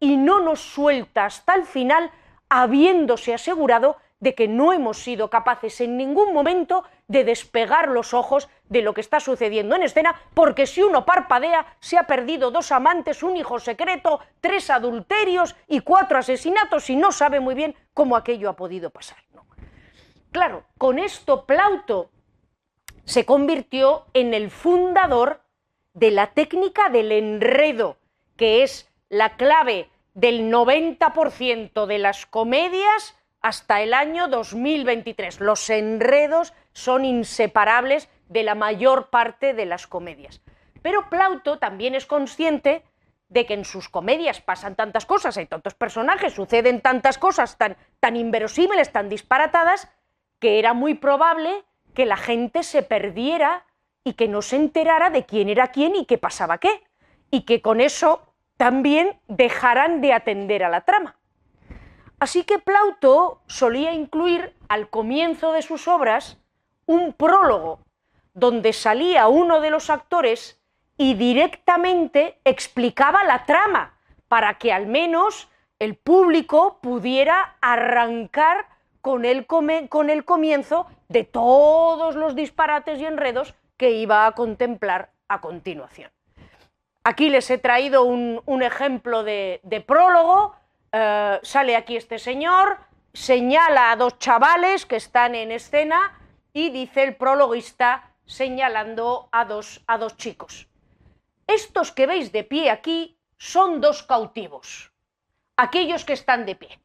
[0.00, 2.10] y no nos suelta hasta el final,
[2.48, 8.48] habiéndose asegurado de que no hemos sido capaces en ningún momento de despegar los ojos
[8.68, 12.72] de lo que está sucediendo en escena, porque si uno parpadea, se ha perdido dos
[12.72, 18.16] amantes, un hijo secreto, tres adulterios y cuatro asesinatos y no sabe muy bien cómo
[18.16, 19.18] aquello ha podido pasar.
[20.32, 22.10] Claro, con esto Plauto
[23.04, 25.43] se convirtió en el fundador
[25.94, 27.96] de la técnica del enredo,
[28.36, 35.40] que es la clave del 90% de las comedias hasta el año 2023.
[35.40, 40.40] Los enredos son inseparables de la mayor parte de las comedias.
[40.82, 42.82] Pero Plauto también es consciente
[43.28, 47.76] de que en sus comedias pasan tantas cosas, hay tantos personajes, suceden tantas cosas tan,
[48.00, 49.88] tan inverosímiles, tan disparatadas,
[50.38, 51.64] que era muy probable
[51.94, 53.64] que la gente se perdiera
[54.04, 56.84] y que no se enterara de quién era quién y qué pasaba qué,
[57.30, 58.22] y que con eso
[58.56, 61.16] también dejaran de atender a la trama.
[62.20, 66.38] Así que Plauto solía incluir al comienzo de sus obras
[66.86, 67.80] un prólogo
[68.34, 70.60] donde salía uno de los actores
[70.96, 73.98] y directamente explicaba la trama
[74.28, 75.48] para que al menos
[75.78, 78.66] el público pudiera arrancar
[79.00, 85.12] con el, con el comienzo de todos los disparates y enredos que iba a contemplar
[85.28, 86.10] a continuación.
[87.04, 90.56] Aquí les he traído un, ejemplo de, prólogo.
[90.92, 92.78] Eh, sale aquí este señor,
[93.12, 96.18] señala a dos chavales que están en escena
[96.52, 100.68] y dice el prologuista señalando a dos, a dos chicos.
[101.46, 104.92] Estos que veis de pie aquí son dos cautivos,
[105.56, 106.80] aquellos que están de pie.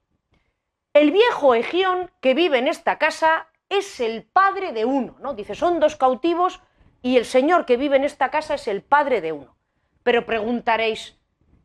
[0.94, 5.34] El viejo Egión que vive en esta casa es el padre de uno, ¿no?
[5.34, 6.60] Dice, son dos cautivos
[7.02, 9.56] y el señor que vive en esta casa es el padre de uno.
[10.04, 11.18] Pero preguntaréis,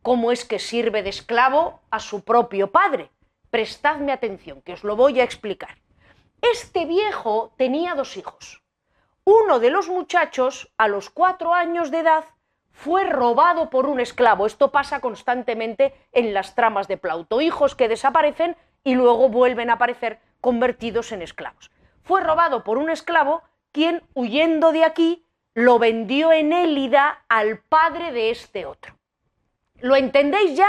[0.02, 3.10] ¿cómo es que sirve de esclavo a su propio padre?
[3.50, 5.78] Prestadme atención, que os lo voy a explicar.
[6.42, 8.62] Este viejo tenía dos hijos.
[9.24, 12.24] Uno de los muchachos, a los cuatro años de edad,
[12.70, 14.44] fue robado por un esclavo.
[14.44, 17.40] Esto pasa constantemente en las tramas de Plauto.
[17.40, 21.70] Hijos que desaparecen y luego vuelven a aparecer convertidos en esclavos.
[22.02, 25.23] Fue robado por un esclavo quien, huyendo de aquí,
[25.54, 28.98] lo vendió en Élida al padre de este otro.
[29.80, 30.68] ¿Lo entendéis ya?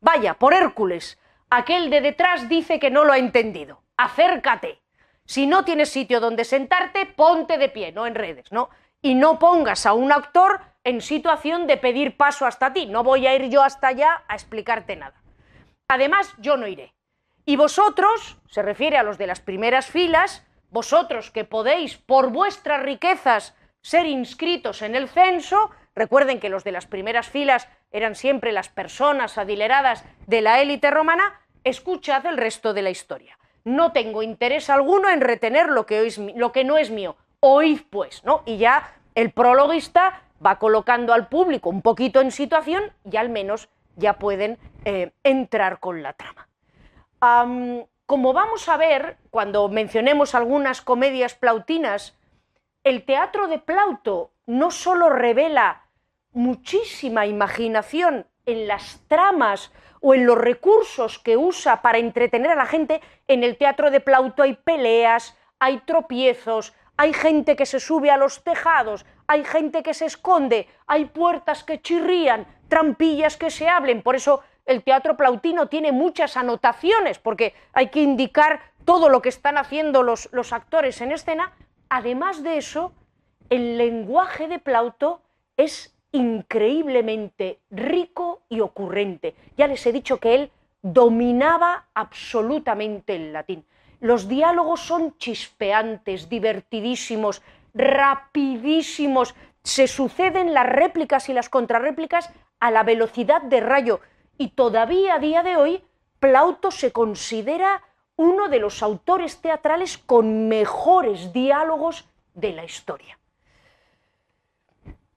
[0.00, 1.18] Vaya, por Hércules.
[1.48, 3.82] Aquel de detrás dice que no lo ha entendido.
[3.96, 4.80] Acércate.
[5.24, 8.68] Si no tienes sitio donde sentarte, ponte de pie, no en redes, ¿no?
[9.00, 12.86] Y no pongas a un actor en situación de pedir paso hasta ti.
[12.86, 15.20] No voy a ir yo hasta allá a explicarte nada.
[15.88, 16.94] Además, yo no iré.
[17.44, 22.82] Y vosotros, se refiere a los de las primeras filas, vosotros que podéis, por vuestras
[22.82, 23.54] riquezas,
[23.86, 28.68] ser inscritos en el censo, recuerden que los de las primeras filas eran siempre las
[28.68, 33.38] personas adileradas de la élite romana, escuchad el resto de la historia.
[33.62, 37.14] No tengo interés alguno en retener lo que, lo que no es mío.
[37.38, 38.42] Oíd pues, ¿no?
[38.44, 43.68] Y ya el prologuista va colocando al público un poquito en situación y al menos
[43.94, 46.48] ya pueden eh, entrar con la trama.
[48.06, 52.16] como vamos a ver cuando mencionemos algunas comedias plautinas,
[52.86, 55.88] el teatro de Plauto no solo revela
[56.30, 62.64] muchísima imaginación en las tramas o en los recursos que usa para entretener a la
[62.64, 68.12] gente, en el teatro de Plauto hay peleas, hay tropiezos, hay gente que se sube
[68.12, 73.68] a los tejados, hay gente que se esconde, hay puertas que chirrían, trampillas que se
[73.68, 74.02] hablen.
[74.02, 79.30] Por eso el teatro plautino tiene muchas anotaciones, porque hay que indicar todo lo que
[79.30, 81.52] están haciendo los, los actores en escena.
[81.88, 82.92] Además de eso,
[83.48, 85.22] el lenguaje de Plauto
[85.56, 89.34] es increíblemente rico y ocurrente.
[89.56, 90.50] Ya les he dicho que él
[90.82, 93.64] dominaba absolutamente el latín.
[94.00, 97.42] Los diálogos son chispeantes, divertidísimos,
[97.74, 99.34] rapidísimos.
[99.62, 102.30] Se suceden las réplicas y las contrarréplicas
[102.60, 104.00] a la velocidad de rayo.
[104.38, 105.82] Y todavía a día de hoy,
[106.20, 107.82] Plauto se considera
[108.16, 113.18] uno de los autores teatrales con mejores diálogos de la historia.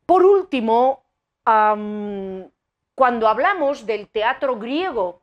[0.05, 1.03] Por último,
[1.43, 5.21] cuando hablamos del teatro griego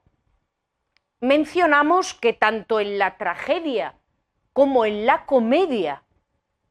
[1.20, 3.94] mencionamos que tanto en la tragedia
[4.52, 6.02] como en la comedia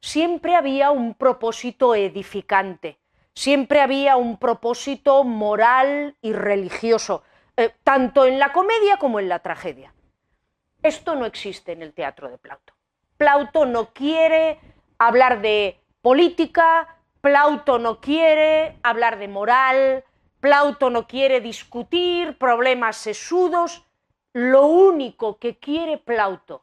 [0.00, 2.98] siempre había un propósito edificante,
[3.34, 7.22] siempre había un propósito moral y religioso,
[7.56, 9.92] eh, tanto en la comedia como en la tragedia.
[10.86, 12.72] Esto no existe en el teatro de Plauto.
[13.16, 14.60] Plauto no quiere
[14.98, 20.04] hablar de política, Plauto no quiere hablar de moral,
[20.38, 23.84] Plauto no quiere discutir problemas sesudos,
[24.32, 26.62] lo único que quiere Plauto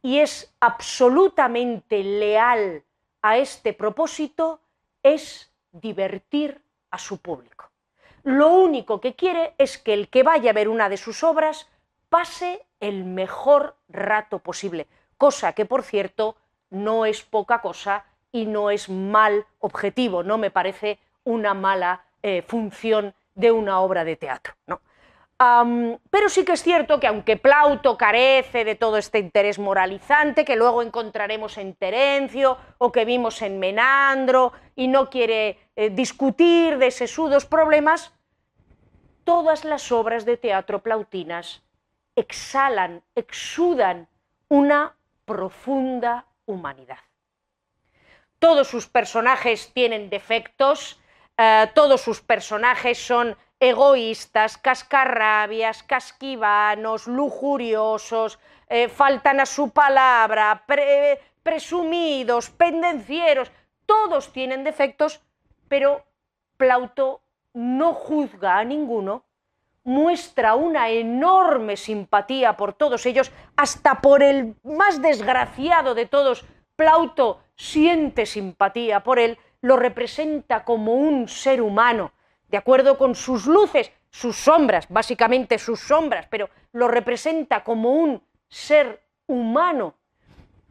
[0.00, 2.84] y es absolutamente leal
[3.20, 4.62] a este propósito
[5.02, 7.70] es divertir a su público.
[8.22, 11.68] Lo único que quiere es que el que vaya a ver una de sus obras
[12.10, 14.86] pase el mejor rato posible,
[15.16, 16.36] cosa que por cierto
[16.68, 22.42] no es poca cosa y no es mal objetivo, no me parece una mala eh,
[22.42, 24.54] función de una obra de teatro.
[24.66, 24.80] ¿no?
[26.10, 30.54] pero sí que es cierto que aunque Plauto carece de todo este interés moralizante que
[30.54, 36.90] luego encontraremos en Terencio o que vimos en Menandro y no quiere eh, discutir de
[36.90, 38.12] sesudos problemas,
[39.24, 41.62] todas las obras de teatro plautinas
[42.20, 44.08] exhalan, exudan
[44.48, 46.98] una profunda humanidad.
[48.38, 51.00] Todos sus personajes tienen defectos,
[51.36, 60.64] eh, todos sus personajes son egoístas, cascarrabias, casquivanos, lujuriosos, eh, faltan a su palabra,
[61.42, 63.52] presumidos, pendencieros,
[63.84, 65.20] todos tienen defectos,
[65.68, 66.04] pero
[66.56, 69.24] Plauto no juzga a ninguno,
[69.84, 76.44] muestra una enorme simpatía por todos ellos, hasta por el más desgraciado de todos,
[76.76, 82.12] Plauto siente simpatía por él, lo representa como un ser humano,
[82.48, 88.22] de acuerdo con sus luces, sus sombras, básicamente sus sombras, pero lo representa como un
[88.48, 89.94] ser humano.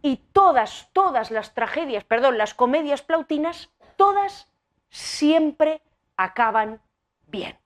[0.02, 4.52] Y todas, todas las tragedias, perdón, las comedias plautinas, todas
[4.90, 5.82] siempre
[6.18, 6.82] acaban
[7.28, 7.58] bien.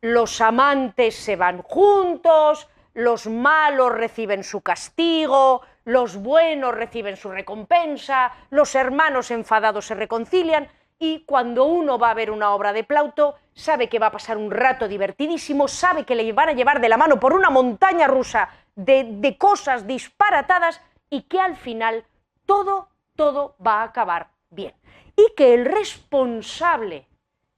[0.00, 8.32] Los amantes se van juntos, los malos reciben su castigo, los buenos reciben su recompensa,
[8.50, 10.68] los hermanos enfadados se reconcilian
[10.98, 14.36] y cuando uno va a ver una obra de Plauto sabe que va a pasar
[14.36, 18.06] un rato divertidísimo, sabe que le van a llevar de la mano por una montaña
[18.06, 20.80] rusa de, de cosas disparatadas
[21.10, 22.04] y que al final
[22.46, 24.74] todo, todo va a acabar bien.
[25.16, 27.06] Y que el responsable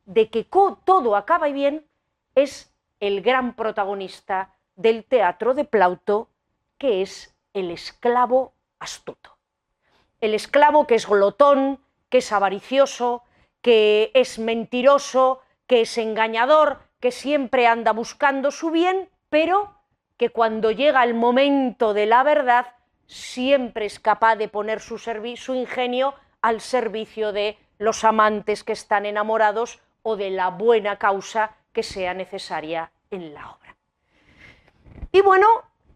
[0.05, 1.87] de que todo acaba bien
[2.35, 6.29] es el gran protagonista del teatro de Plauto,
[6.79, 9.37] que es el esclavo astuto.
[10.21, 13.23] El esclavo que es glotón, que es avaricioso,
[13.63, 19.75] que es mentiroso, que es engañador, que siempre anda buscando su bien, pero
[20.17, 22.75] que cuando llega el momento de la verdad
[23.07, 24.99] siempre es capaz de poner su,
[25.55, 32.15] ingenio al servicio de los amantes que están enamorados o de la buena causa sea
[32.15, 33.77] necesaria en la obra.
[35.13, 35.47] Y bueno,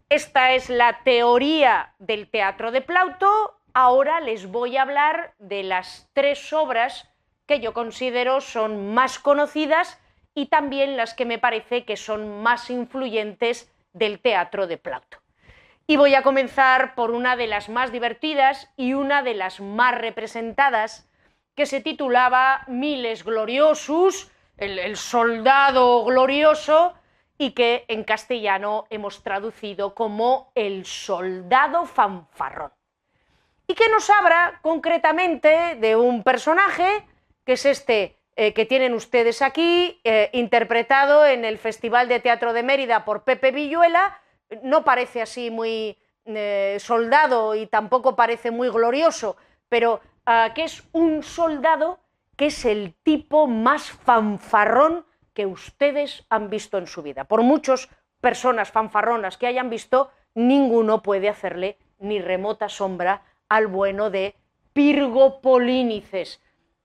[0.09, 3.59] esta es la teoría del teatro de Plauto.
[3.73, 7.09] Ahora les voy a hablar de las tres obras
[7.45, 9.99] que yo considero son más conocidas
[10.33, 15.19] y también las que me parece que son más influyentes del teatro de Plauto.
[15.87, 19.95] Y voy a comenzar por una de las más divertidas y una de las más
[19.95, 21.09] representadas,
[21.55, 26.93] que se titulaba Miles Gloriosus, el, soldado glorioso,
[27.37, 32.71] y que en castellano hemos traducido como el soldado fanfarrón.
[33.67, 37.05] Y que nos habla concretamente de un personaje
[37.45, 42.51] que es este eh, que tienen ustedes aquí, eh, interpretado en el Festival de Teatro
[42.51, 44.19] de Mérida por Pepe Villuela.
[44.61, 49.37] No parece así muy eh, soldado y tampoco parece muy glorioso,
[49.69, 51.99] pero ah, que es un soldado
[52.35, 57.25] que es el tipo más fanfarrón que ustedes han visto en su vida.
[57.25, 57.89] Por muchas
[58.21, 64.35] personas fanfarronas que hayan visto, ninguno puede hacerle ni remota sombra al bueno de
[64.73, 66.41] Pirgo Polínices,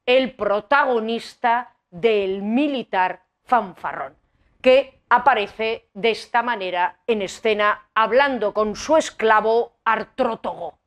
[0.07, 4.17] el protagonista del militar fanfarrón,
[4.61, 10.79] que aparece de esta manera en escena hablando con su esclavo Artrótogo.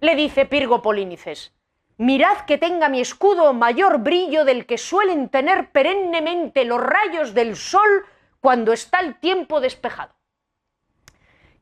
[0.00, 1.54] Le dice Pirgo Polínices,
[1.98, 7.56] mirad que tenga mi escudo mayor brillo del que suelen tener perennemente los rayos del
[7.56, 8.06] sol
[8.40, 10.14] cuando está el tiempo despejado.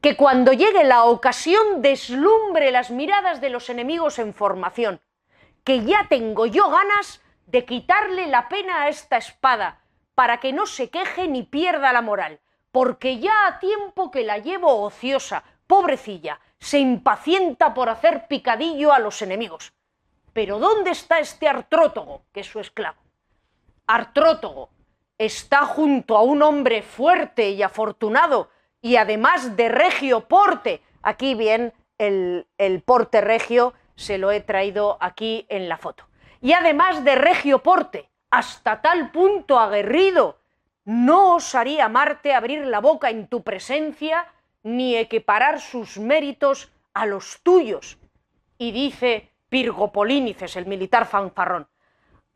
[0.02, 5.00] Que cuando llegue la ocasión deslumbre las miradas de los enemigos en formación,
[5.64, 9.80] que ya tengo yo ganas de quitarle la pena a esta espada,
[10.14, 12.40] para que no se queje ni pierda la moral,
[12.72, 18.98] porque ya a tiempo que la llevo ociosa, pobrecilla, se impacienta por hacer picadillo a
[18.98, 19.75] los enemigos.
[20.36, 22.98] Pero ¿dónde está este artrótogo, que es su esclavo?
[23.86, 24.68] Artrótogo
[25.16, 28.50] está junto a un hombre fuerte y afortunado,
[28.82, 30.82] y además de regio porte.
[31.00, 36.04] Aquí bien el, el porte regio se lo he traído aquí en la foto.
[36.42, 40.38] Y además de regio porte, hasta tal punto aguerrido,
[40.84, 44.30] no osaría Marte abrir la boca en tu presencia
[44.62, 47.96] ni equiparar sus méritos a los tuyos.
[48.58, 51.66] Y dice Pirgopolínices, el militar fanfarrón,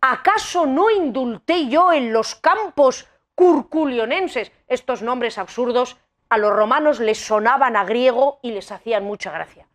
[0.00, 4.52] ¿acaso no indulté yo en los campos curculionenses?
[4.66, 5.98] Estos nombres absurdos
[6.30, 9.68] a los romanos les sonaban a griego y les hacían mucha gracia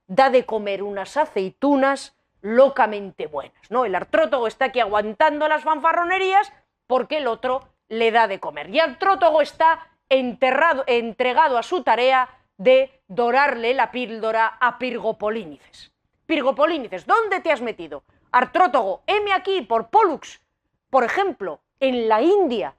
[0.07, 3.85] da de comer unas aceitunas locamente buenas, ¿no?
[3.85, 6.53] El artrótogo está aquí aguantando las fanfarronerías
[6.87, 8.71] porque el otro le da de comer.
[8.71, 12.29] Y artrótogo está enterrado, entregado a su tarea
[12.59, 15.91] de dorarle la píldora a Pirgopolínices.
[16.27, 18.05] Pirgopolínices, ¿dónde te has metido?
[18.33, 20.41] Artrótogo, heme aquí por Pollux.
[20.89, 22.77] Por ejemplo, en la India,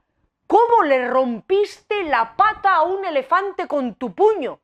[0.48, 4.62] ¿cómo le rompiste la pata a un elefante con tu puño?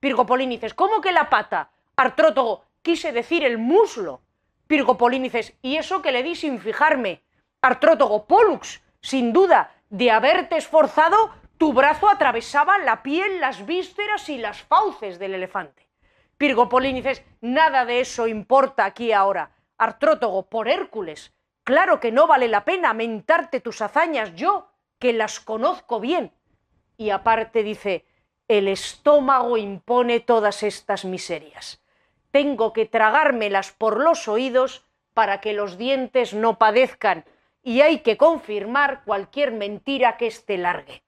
[0.00, 1.70] Pirgopolínices, ¿cómo que la pata?
[1.94, 4.22] Artrótogo, quise decir el muslo.
[4.66, 7.22] Pirgopolínices, ¿y eso que le di sin fijarme?
[7.60, 14.38] Artrótogo, Pollux, sin duda, de haberte esforzado, tu brazo atravesaba la piel, las vísceras y
[14.38, 15.86] las fauces del elefante.
[16.38, 19.50] Pirgopolínices, nada de eso importa aquí ahora.
[19.80, 21.32] Artrótogo, por Hércules,
[21.64, 24.68] claro que no vale la pena mentarte tus hazañas yo,
[24.98, 26.32] que las conozco bien.
[26.98, 28.04] Y aparte dice,
[28.46, 31.82] el estómago impone todas estas miserias.
[32.30, 37.24] Tengo que tragármelas por los oídos para que los dientes no padezcan
[37.62, 41.02] y hay que confirmar cualquier mentira que esté largue.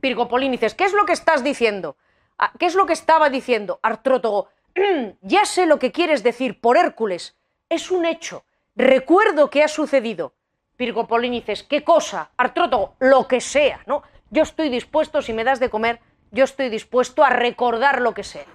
[0.00, 1.96] Pirgopolínices, ¿qué es lo que estás diciendo?
[2.38, 3.78] Ah, ¿Qué es lo que estaba diciendo?
[3.82, 4.48] Artrótogo,
[5.22, 7.36] ya sé lo que quieres decir por Hércules.
[7.74, 8.44] Es un hecho.
[8.76, 10.32] Recuerdo que ha sucedido.
[10.76, 12.30] Pirgopolínices, ¿qué cosa?
[12.36, 14.04] Artrótogo, lo que sea, ¿no?
[14.30, 15.98] Yo estoy dispuesto, si me das de comer,
[16.30, 18.46] yo estoy dispuesto a recordar lo que sea.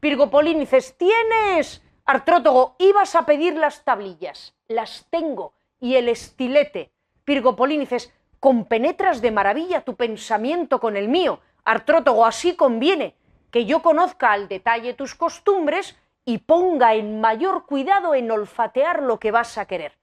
[0.00, 1.82] Pirgopolínices, ¿tienes?
[2.04, 4.54] Artrótogo, ibas a pedir las tablillas.
[4.68, 6.92] Las tengo y el estilete.
[7.24, 11.40] Pirgopolínices, compenetras de maravilla tu pensamiento con el mío.
[11.64, 13.14] Artrótogo, así conviene
[13.50, 15.96] que yo conozca al detalle tus costumbres
[16.28, 19.96] y ponga en mayor cuidado en olfatear lo que vas a querer.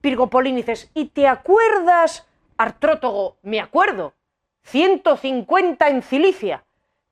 [0.00, 2.24] Pirgopolínices, ¿y te acuerdas?
[2.56, 4.14] Artrótogo, me acuerdo.
[4.62, 6.64] 150 en Cilicia,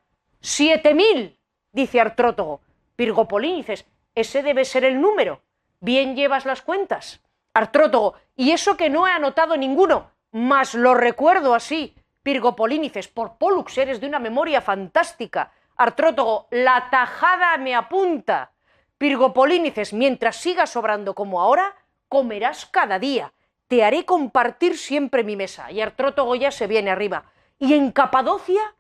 [0.41, 1.39] 7000,
[1.75, 2.63] dice Artrótogo.
[2.97, 5.43] Pirgopolínices, ese debe ser el número.
[5.81, 7.21] Bien llevas las cuentas.
[7.53, 11.95] Artrótogo, y eso que no he anotado ninguno, mas lo recuerdo así.
[12.23, 15.53] Pirgopolínices, por Pollux eres de una memoria fantástica.
[15.77, 18.53] Artrótogo, la tajada me apunta.
[18.97, 21.75] Pirgopolínices, mientras sigas sobrando como ahora,
[22.09, 23.33] comerás cada día.
[23.67, 25.71] Te haré compartir siempre mi mesa.
[25.71, 27.25] Y Artrótogo ya se viene arriba.
[27.59, 28.75] Y en Capadocia,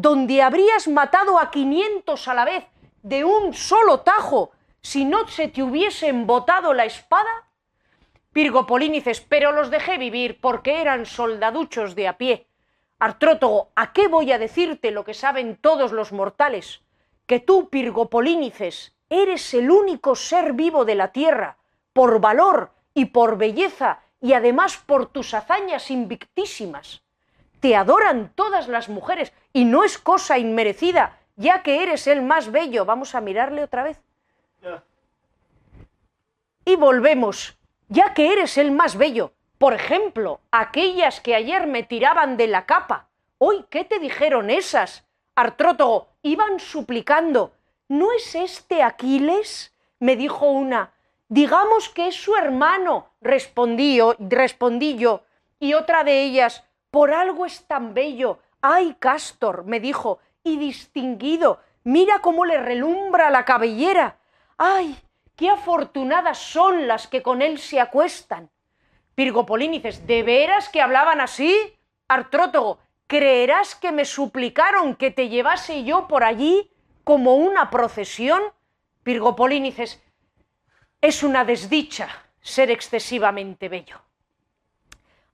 [0.00, 2.64] donde habrías matado a quinientos a la vez
[3.02, 7.48] de un solo tajo, si no se te hubiese embotado la espada.
[8.32, 12.46] Pirgopolínices, pero los dejé vivir porque eran soldaduchos de a pie.
[12.98, 16.82] Artrótogo, ¿a qué voy a decirte lo que saben todos los mortales?
[17.26, 21.56] Que tú, Pirgopolínices, Eres el único ser vivo de la tierra,
[21.92, 27.02] por valor y por belleza, y además por tus hazañas invictísimas.
[27.60, 32.50] Te adoran todas las mujeres, y no es cosa inmerecida, ya que eres el más
[32.50, 32.84] bello.
[32.84, 34.00] Vamos a mirarle otra vez.
[36.64, 37.58] Y volvemos,
[37.88, 39.32] ya que eres el más bello.
[39.58, 43.08] Por ejemplo, aquellas que ayer me tiraban de la capa.
[43.38, 45.04] Hoy, ¿qué te dijeron esas?
[45.34, 47.52] Artrótogo, iban suplicando,
[47.90, 49.74] ¿No es este Aquiles?
[49.98, 50.92] me dijo una.
[51.28, 55.24] Digamos que es su hermano, respondí yo, respondí yo.
[55.58, 58.38] Y otra de ellas, por algo es tan bello.
[58.60, 61.60] Ay, Castor, me dijo, y distinguido.
[61.84, 64.18] Mira cómo le relumbra la cabellera.
[64.58, 64.96] Ay,
[65.36, 68.50] qué afortunadas son las que con él se acuestan.
[69.14, 71.56] Pirgopolínices, ¿de veras que hablaban así?
[72.08, 76.70] Artrótogo, ¿creerás que me suplicaron que te llevase yo por allí?
[77.10, 78.40] como una procesión,
[79.02, 80.00] Pirgopolínices,
[81.00, 82.08] es una desdicha
[82.40, 84.00] ser excesivamente bello.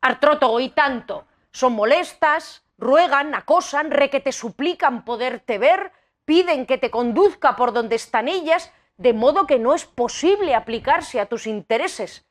[0.00, 1.26] Artrótogo y tanto
[1.56, 5.90] son molestas, ruegan, acosan, que te suplican poderte ver,
[6.26, 11.18] piden que te conduzca por donde están ellas, de modo que no es posible aplicarse
[11.18, 12.26] a tus intereses.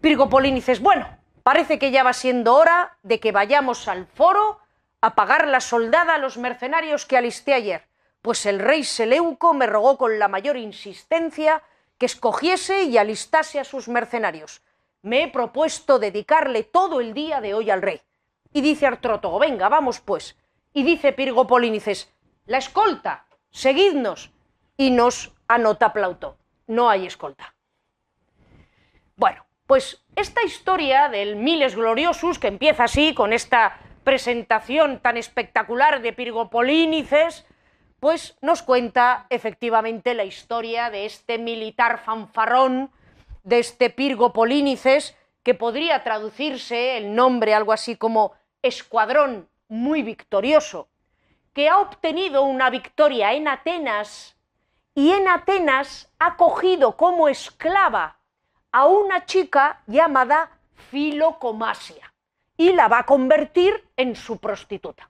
[0.00, 1.06] Pirgopolínices, bueno,
[1.42, 4.58] parece que ya va siendo hora de que vayamos al foro
[5.02, 7.86] a pagar la soldada a los mercenarios que alisté ayer,
[8.22, 11.62] pues el rey Seleuco me rogó con la mayor insistencia
[11.98, 14.62] que escogiese y alistase a sus mercenarios.
[15.02, 18.00] Me he propuesto dedicarle todo el día de hoy al rey.
[18.52, 20.36] Y dice Artrótogo, venga, vamos pues.
[20.72, 22.12] Y dice Pirgo Polínices,
[22.46, 24.32] la escolta, seguidnos.
[24.76, 26.36] Y nos anota Plauto,
[26.66, 27.54] no hay escolta.
[29.16, 36.02] Bueno, pues esta historia del Miles Gloriosus, que empieza así, con esta presentación tan espectacular
[36.02, 37.46] de Pirgo Polínices,
[37.98, 42.90] pues nos cuenta efectivamente la historia de este militar fanfarrón,
[43.42, 45.16] de este Pirgo Polínices,
[45.46, 48.32] que podría traducirse el nombre algo así como
[48.62, 50.88] escuadrón muy victorioso,
[51.52, 54.36] que ha obtenido una victoria en Atenas
[54.92, 58.18] y en Atenas ha cogido como esclava
[58.72, 60.50] a una chica llamada
[60.90, 62.12] Filocomasia
[62.56, 65.08] y la va a convertir en su prostituta.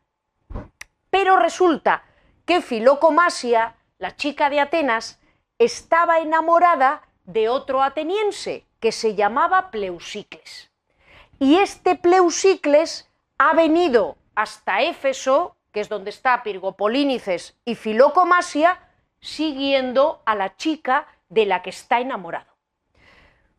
[1.08, 2.04] Pero resulta
[2.44, 5.18] que Filocomasia, la chica de Atenas,
[5.58, 10.70] estaba enamorada de otro ateniense que se llamaba Pleusicles.
[11.38, 18.80] Y este Pleusicles ha venido hasta Éfeso, que es donde está Pirgopolínices y Filocomasia,
[19.20, 22.56] siguiendo a la chica de la que está enamorado.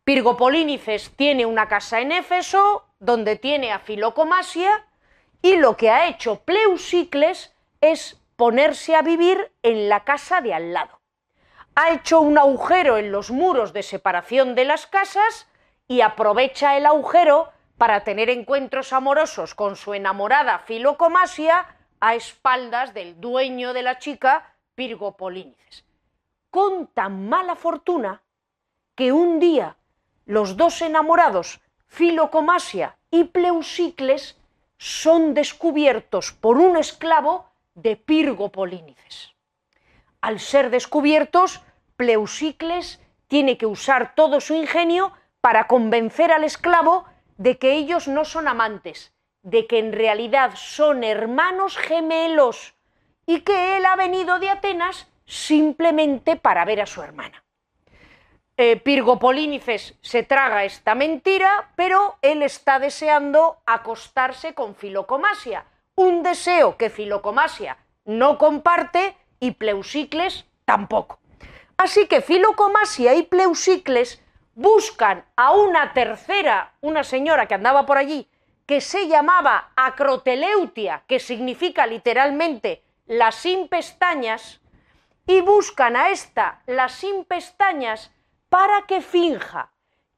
[0.03, 4.87] Pirgopolínices tiene una casa en Éfeso, donde tiene a Filocomasia,
[5.41, 10.73] y lo que ha hecho Pleusicles es ponerse a vivir en la casa de al
[10.73, 10.96] lado.
[11.79, 15.47] Ha hecho un agujero en los muros de separación de las casas
[15.87, 21.67] y aprovecha el agujero para tener encuentros amorosos con su enamorada Filocomasia
[21.99, 25.85] a espaldas del dueño de la chica, Pirgo Polínices.
[26.49, 28.23] Con tan mala fortuna
[28.95, 29.77] que un día
[30.25, 34.35] los dos enamorados, Filocomasia y Pleusicles,
[34.79, 39.35] son descubiertos por un esclavo de Pirgo Polínices.
[40.21, 41.61] Al ser descubiertos,
[41.97, 47.05] Pleusicles tiene que usar todo su ingenio para convencer al esclavo
[47.37, 52.75] de que ellos no son amantes, de que en realidad son hermanos gemelos
[53.25, 57.43] y que él ha venido de Atenas simplemente para ver a su hermana.
[58.55, 66.23] Eh, Pirgo Polínices se traga esta mentira, pero él está deseando acostarse con Filocomasia, un
[66.23, 71.19] deseo que Filocomasia no comparte y Pleusicles tampoco.
[71.77, 74.21] Así que Filocomasia y Pleusicles
[74.55, 78.29] buscan a una tercera, una señora que andaba por allí,
[78.65, 84.59] que se llamaba Acroteleutia, que significa literalmente la sin pestañas,
[85.25, 88.11] y buscan a esta, la sin pestañas,
[88.49, 89.71] para que finja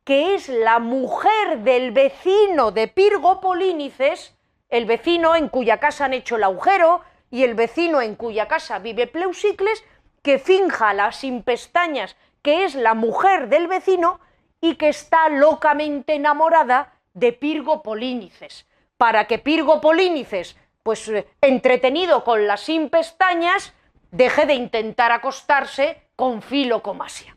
[0.10, 4.36] que es la mujer del vecino de Pirgo Polínices
[4.70, 8.80] el vecino en cuya casa han hecho el agujero y el vecino en cuya casa
[8.80, 9.84] vive Pleusicles,
[10.22, 14.20] que finja la sin pestañas que es la mujer del vecino
[14.62, 18.68] y que está locamente enamorada de Pirgo Polínices,
[18.98, 23.74] para que Pirgo Polínices, pues eh, entretenido con las sin pestañas,
[24.12, 27.36] deje de intentar acostarse con Filocomasia.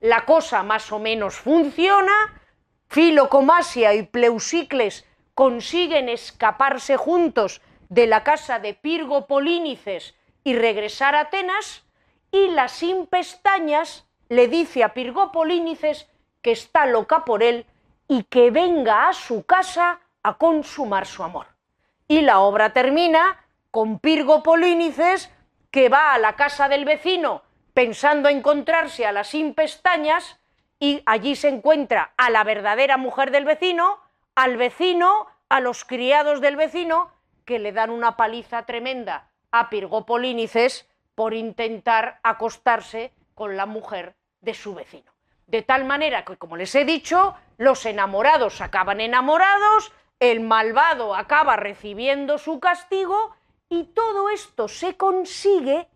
[0.00, 2.40] La cosa más o menos funciona,
[2.88, 10.14] Filocomasia y Pleusicles consiguen escaparse juntos de la casa de Pirgo Polínices
[10.44, 11.83] y regresar a Atenas,
[12.34, 16.10] y la sin pestañas le dice a Pirgo Polínices
[16.42, 17.64] que está loca por él
[18.08, 21.46] y que venga a su casa a consumar su amor.
[22.08, 25.30] Y la obra termina con Pirgo Polínices
[25.70, 30.40] que va a la casa del vecino pensando encontrarse a la sin pestañas
[30.80, 34.00] y allí se encuentra a la verdadera mujer del vecino,
[34.34, 37.12] al vecino, a los criados del vecino,
[37.44, 44.54] que le dan una paliza tremenda a Pirgopolínices por intentar acostarse con la mujer de
[44.54, 45.12] su vecino.
[45.46, 51.56] De tal manera que, como les he dicho, los enamorados acaban enamorados, el malvado acaba
[51.56, 53.34] recibiendo su castigo
[53.68, 55.88] y todo esto se consigue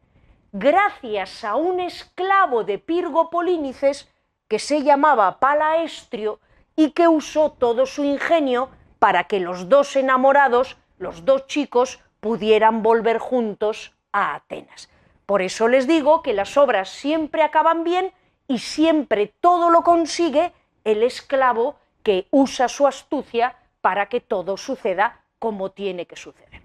[0.52, 4.08] gracias a un esclavo de Pirgo Polínices
[4.48, 6.40] que se llamaba Palaestrio
[6.74, 12.82] y que usó todo su ingenio para que los dos enamorados, los dos chicos, pudieran
[12.82, 14.88] volver juntos a Atenas.
[15.28, 18.14] Por eso les digo que las obras siempre acaban bien
[18.46, 20.54] y siempre todo lo consigue
[20.84, 26.62] el esclavo que usa su astucia para que todo suceda como tiene que suceder.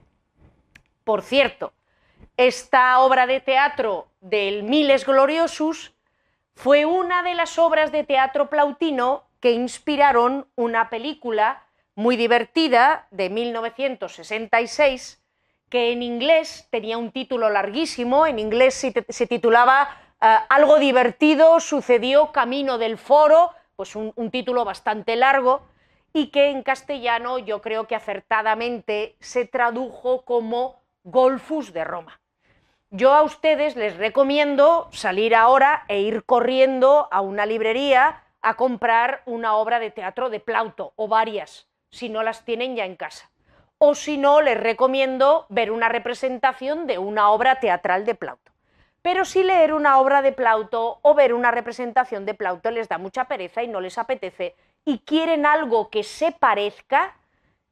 [1.03, 1.74] Por cierto,
[2.38, 5.91] esta obra de teatro del Miles Gloriosus
[6.55, 13.30] fue una de las obras de teatro plautino que inspiraron una película muy divertida de
[13.30, 15.22] 1966
[15.74, 19.89] que en inglés tenía un título larguísimo, en inglés se, titulaba
[20.21, 25.63] eh, Algo divertido sucedió camino del foro, pues un, un título bastante largo,
[26.13, 32.21] y que en castellano yo creo que acertadamente se tradujo como Golfus de Roma.
[32.91, 39.24] Yo a ustedes les recomiendo salir ahora e ir corriendo a una librería a comprar
[39.26, 43.33] una obra de teatro de Plauto o varias, si no las tienen ya en casa.
[43.86, 48.54] O si no, les recomiendo ver una representación de una obra teatral de Plauto.
[49.02, 52.98] Pero si leer una obra de Plauto o ver una representación de Plauto les da
[52.98, 54.56] mucha pereza y no les apetece
[54.86, 57.18] y quieren algo que se parezca,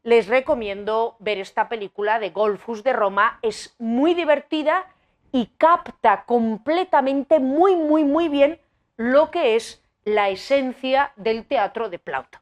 [0.04, 3.40] les recomiendo ver esta película de Golfus de Roma.
[3.42, 4.88] Es muy divertida
[5.32, 8.60] y capta completamente muy, muy, muy bien
[8.98, 12.40] lo que es la esencia del teatro de Plauto.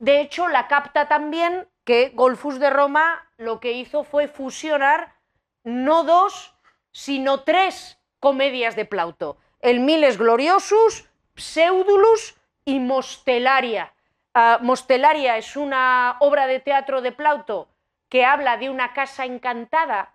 [0.00, 5.14] De hecho, la capta también que Golfus de Roma lo que hizo fue fusionar
[5.62, 6.54] no dos,
[6.92, 9.38] sino tres comedias de Plauto.
[9.60, 13.92] El Miles Gloriosus, Pseudulus y Mostelaria.
[14.34, 17.68] Ah, Mostelaria es una obra de teatro de Plauto
[18.08, 20.14] que habla de una casa encantada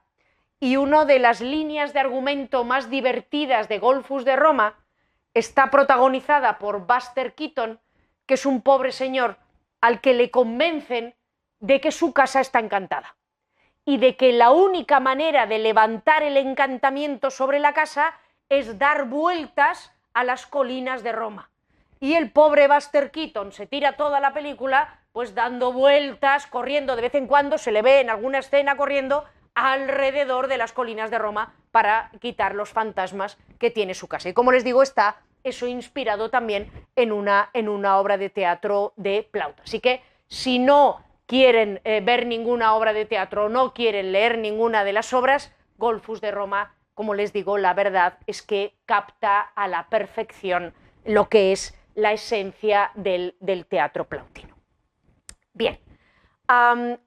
[0.59, 4.75] y una de las líneas de argumento más divertidas de Golfus de Roma
[5.33, 7.79] está protagonizada por Buster Keaton,
[8.25, 9.37] que es un pobre señor
[9.81, 11.15] al que le convencen
[11.59, 13.15] de que su casa está encantada
[13.85, 18.13] y de que la única manera de levantar el encantamiento sobre la casa
[18.49, 21.49] es dar vueltas a las colinas de Roma.
[21.99, 27.01] Y el pobre Buster Keaton se tira toda la película pues dando vueltas, corriendo, de
[27.01, 31.17] vez en cuando se le ve en alguna escena corriendo alrededor de las colinas de
[31.17, 34.29] Roma para quitar los fantasmas que tiene su casa.
[34.29, 38.93] Y como les digo, está eso inspirado también en una, en una obra de teatro
[38.95, 39.63] de Plauto.
[39.63, 44.39] Así que si no quieren eh, ver ninguna obra de teatro o no quieren leer
[44.39, 49.39] ninguna de las obras, Golfus de Roma, como les digo, la verdad es que capta
[49.41, 50.73] a la perfección
[51.05, 53.35] lo que es la esencia del,
[53.69, 54.55] teatro plautino.
[55.53, 55.79] Bien,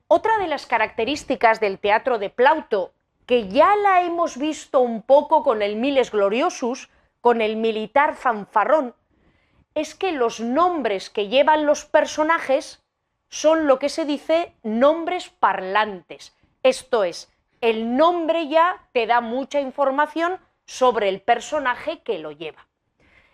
[0.07, 2.93] otra de las características del teatro de Plauto,
[3.27, 8.95] que ya la hemos visto un poco con el Miles Gloriosus, con el militar fanfarrón,
[9.75, 12.82] es que los nombres que llevan los personajes
[13.33, 16.37] son lo que se dice nombres parlantes.
[16.63, 22.67] Esto es, el nombre ya te da mucha información sobre el personaje que lo lleva.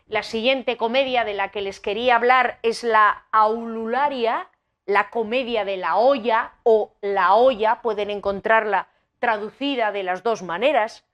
[0.07, 4.49] La siguiente comedia de la que les quería hablar es la Aulularia,
[4.87, 8.87] la comedia de la olla o la olla, pueden encontrarla
[9.19, 11.05] traducida de las dos maneras.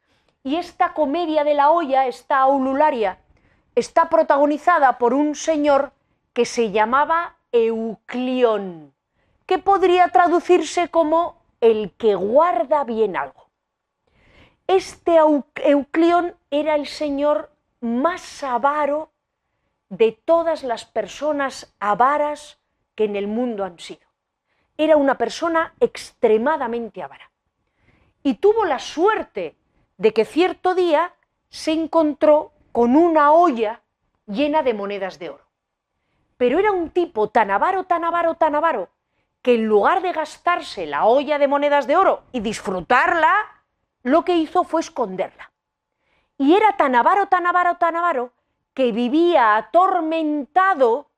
[0.43, 3.17] Y esta comedia de la olla, esta aulularia,
[3.75, 5.93] está protagonizada por un señor
[6.35, 8.93] que se llamaba Euclión,
[9.47, 13.49] que podría traducirse como el que guarda bien algo.
[14.67, 19.13] Este Euclión era el señor más avaro
[19.89, 22.59] de todas las personas avaras
[22.97, 24.09] que en el mundo han sido.
[24.77, 27.31] Era una persona extremadamente avara.
[28.25, 29.55] Y tuvo la suerte
[29.97, 31.15] de que cierto día
[31.51, 33.81] se encontró con una olla
[34.27, 35.44] llena de monedas de oro.
[36.37, 38.89] Pero era un tipo tan avaro, tan avaro, tan avaro,
[39.43, 43.35] que en lugar de gastarse la olla de monedas de oro y disfrutarla,
[44.03, 45.53] lo que hizo fue esconderla.
[46.39, 48.33] Y era tan avaro, tan avaro, tan avaro,
[48.75, 51.09] que vivía atormentado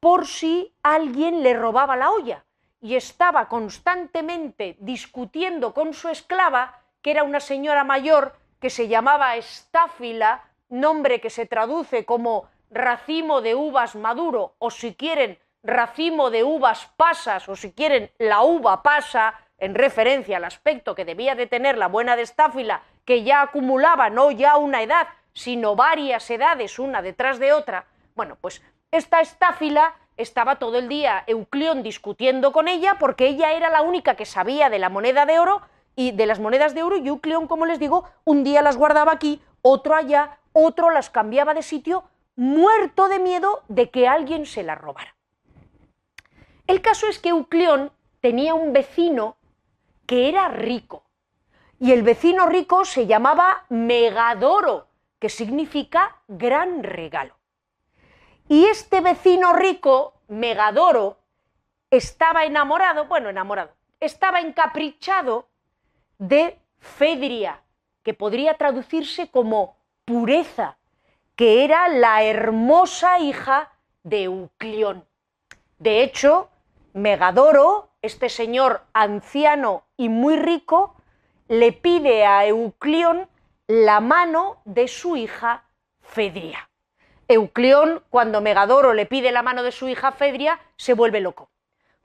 [0.00, 2.44] por si alguien le robaba la olla
[2.80, 9.36] y estaba constantemente discutiendo con su esclava que era una señora mayor que se llamaba
[9.36, 16.44] Estáfila, nombre que se traduce como racimo de uvas maduro, o si quieren, racimo de
[16.44, 21.46] uvas pasas, o si quieren, la uva pasa, en referencia al aspecto que debía de
[21.46, 26.78] tener la buena de Estáfila, que ya acumulaba no ya una edad, sino varias edades
[26.78, 27.84] una detrás de otra.
[28.14, 33.70] Bueno, pues esta Estáfila estaba todo el día Euclión discutiendo con ella porque ella era
[33.70, 35.62] la única que sabía de la moneda de oro
[35.94, 39.42] y de las monedas de oro, Eucleón, como les digo, un día las guardaba aquí,
[39.62, 42.04] otro allá, otro las cambiaba de sitio,
[42.40, 45.14] muerto de miedo de que alguien se las robara.
[46.66, 49.36] El caso es que Eucleón tenía un vecino
[50.06, 51.04] que era rico,
[51.78, 54.88] y el vecino rico se llamaba Megadoro,
[55.18, 57.36] que significa gran regalo.
[58.48, 61.18] Y este vecino rico, Megadoro,
[61.90, 65.46] estaba enamorado, bueno, enamorado, estaba encaprichado
[66.16, 67.60] de Fedria,
[68.02, 69.76] que podría traducirse como
[70.06, 70.78] pureza,
[71.40, 73.72] que era la hermosa hija
[74.02, 75.06] de Euclión.
[75.78, 76.50] De hecho,
[76.92, 80.96] Megadoro, este señor anciano y muy rico,
[81.48, 83.26] le pide a Euclión
[83.66, 85.64] la mano de su hija
[86.02, 86.68] Fedria.
[87.26, 91.48] Euclión, cuando Megadoro le pide la mano de su hija Fedria, se vuelve loco,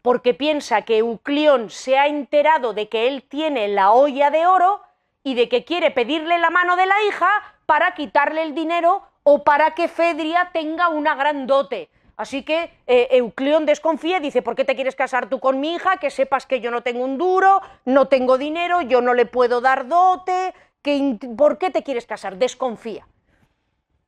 [0.02, 4.82] porque piensa que Euclión se ha enterado de que él tiene la olla de oro
[5.24, 7.30] y de que quiere pedirle la mano de la hija
[7.66, 11.90] para quitarle el dinero o para que Fedria tenga una gran dote.
[12.16, 15.98] Así que eh, desconfía y dice, ¿por qué te quieres casar tú con mi hija?
[15.98, 19.62] Que sepas que yo no tengo un duro, no tengo dinero, yo no le puedo
[19.62, 22.38] dar dote, que, ¿por qué te quieres casar?
[22.38, 23.08] Desconfía.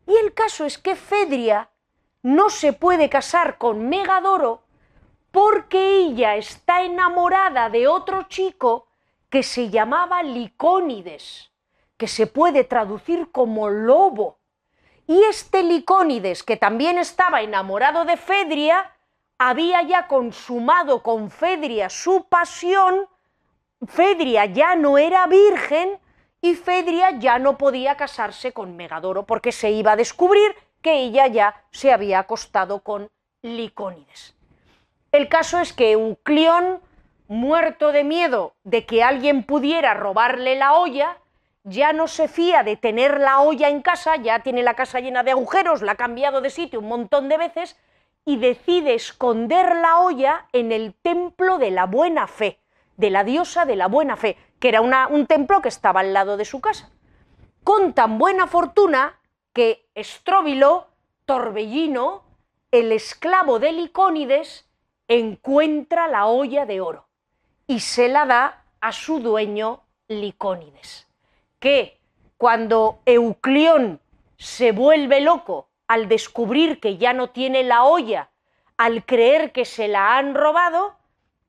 [0.05, 1.69] Y el caso es que Fedria
[2.21, 4.61] no se puede casar con Megadoro
[5.31, 8.87] porque ella está enamorada de otro chico
[9.29, 11.51] que se llamaba Licónides,
[11.97, 14.37] que se puede traducir como lobo.
[15.07, 18.93] Y este Licónides, que también estaba enamorado de Fedria,
[19.39, 23.07] había ya consumado con Fedria su pasión,
[23.85, 25.99] Fedria ya no era virgen
[26.41, 31.27] y Fedria ya no podía casarse con Megadoro porque se iba a descubrir que ella
[31.27, 33.09] ya se había acostado con
[33.41, 34.35] Licónides.
[35.11, 36.81] El caso es que Euclión,
[37.27, 41.17] muerto de miedo de que alguien pudiera robarle la olla,
[41.69, 45.23] ya no se fía de tener la olla en casa, ya tiene la casa llena
[45.23, 47.77] de agujeros, la ha cambiado de sitio un montón de veces
[48.23, 52.59] y decide esconder la olla en el templo de la buena fe,
[52.95, 56.37] de la diosa de la buena fe, que era un templo que estaba al lado
[56.37, 56.89] de su casa.
[57.63, 59.19] Con tan buena fortuna
[59.53, 60.87] que Estróbilo,
[61.25, 62.23] Torbellino,
[62.71, 64.69] el esclavo de Licónides,
[65.07, 67.07] encuentra la olla de oro
[67.65, 71.06] y se la da a su dueño Licónides,
[71.59, 71.99] que
[72.37, 73.99] cuando Euclión
[74.37, 78.29] se vuelve loco al descubrir que ya no tiene la olla,
[78.77, 80.95] al creer que se la han robado,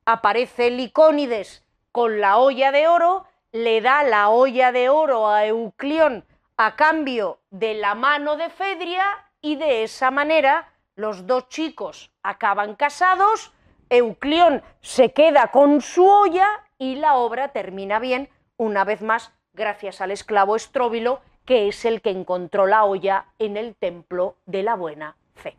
[0.06, 6.24] aparece Licónides con la olla de oro, le da la olla de oro a Euclión
[6.56, 9.04] a cambio de la mano de Fedria
[9.40, 13.52] y de esa manera los dos chicos acaban casados,
[13.90, 16.46] Euclión se queda con su olla
[16.76, 22.00] y la obra termina bien, una vez más, gracias al esclavo Estróbilo, que es el
[22.00, 25.56] que encontró la olla en el templo de la buena fe.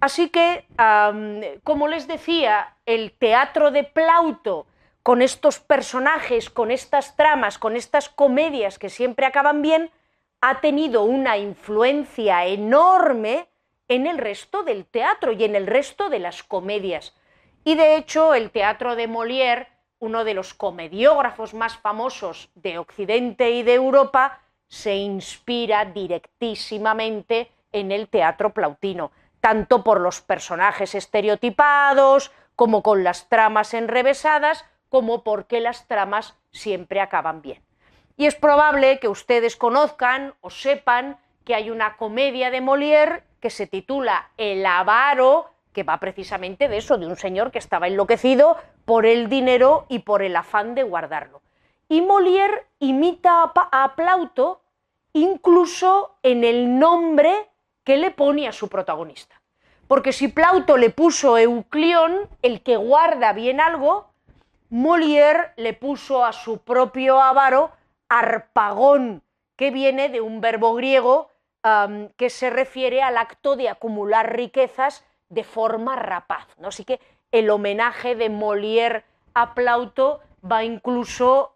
[0.00, 0.66] Así que,
[1.64, 4.66] como les decía, el teatro de Plauto
[5.02, 9.90] con estos personajes, con estas tramas, con estas comedias que siempre acaban bien,
[10.40, 13.48] ha tenido una influencia enorme
[13.88, 17.14] en el resto del teatro y en el resto de las comedias.
[17.64, 19.68] Y de hecho, el teatro de Molière,
[19.98, 27.92] uno de los comediógrafos más famosos de Occidente y de Europa, se inspira directísimamente en
[27.92, 35.60] el teatro plautino, tanto por los personajes estereotipados como con las tramas enrevesadas, como porque
[35.60, 37.62] las tramas siempre acaban bien.
[38.16, 43.50] Y es probable que ustedes conozcan o sepan que hay una comedia de Molière que
[43.50, 48.56] se titula El avaro, que va precisamente de eso, de un señor que estaba enloquecido
[48.86, 51.42] por el dinero y por el afán de guardarlo.
[51.86, 54.62] Y Molière imita a Plauto
[55.12, 57.50] incluso en el nombre
[57.84, 59.38] que le pone a su protagonista.
[59.86, 64.08] Porque si Plauto le puso Euclión, el que guarda bien algo,
[64.70, 67.70] Molière le puso a su propio avaro
[68.08, 69.22] arpagón,
[69.56, 71.28] que viene de un verbo griego
[72.16, 76.46] que se refiere al acto de acumular riquezas de forma rapaz.
[76.58, 76.68] ¿no?
[76.68, 77.00] Así que
[77.32, 79.04] el homenaje de Molière
[79.34, 80.20] a Plauto
[80.50, 81.52] va incluso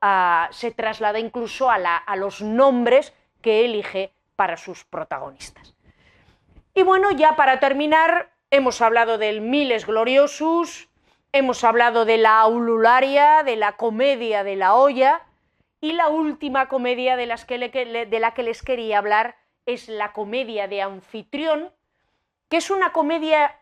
[0.50, 5.74] se traslada incluso a, a los nombres que elige para sus protagonistas.
[6.74, 10.90] Y bueno, ya para terminar, hemos hablado del Miles Gloriosus,
[11.32, 15.22] Hemos hablado de la aulularia, de la comedia de la olla,
[15.80, 17.26] y la última comedia de,
[18.06, 21.72] de la que les quería hablar es la comedia de Anfitrión,
[22.48, 23.59] que es una comedia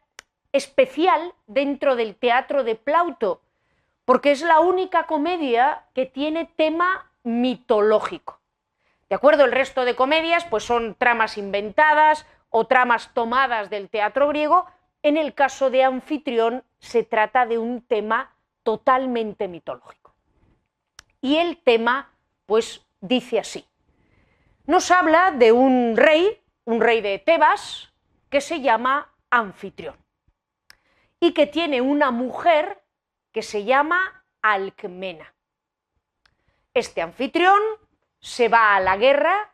[0.58, 3.40] especial dentro del teatro de Plauto,
[4.04, 8.40] porque es la única comedia que tiene tema mitológico.
[9.08, 9.44] ¿De acuerdo?
[9.44, 14.66] El resto de comedias pues son tramas inventadas o tramas tomadas del teatro griego,
[15.02, 18.34] en el caso de Anfitrión se trata de un tema
[18.64, 20.14] totalmente mitológico.
[21.20, 22.10] Y el tema,
[22.46, 23.64] pues, dice así.
[24.66, 27.92] Nos habla de un rey, un rey de Tebas,
[28.28, 29.96] que se llama Anfitrión
[31.20, 32.82] y que tiene una mujer
[33.32, 35.34] que se llama Alcmena.
[36.74, 37.60] Este anfitrión
[38.20, 39.52] se va a la guerra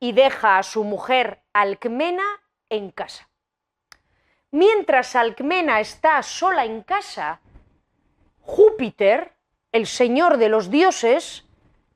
[0.00, 2.24] y deja a su mujer Alcmena
[2.68, 3.28] en casa.
[4.50, 7.40] Mientras Alcmena está sola en casa,
[8.40, 9.32] Júpiter,
[9.72, 11.44] el señor de los dioses,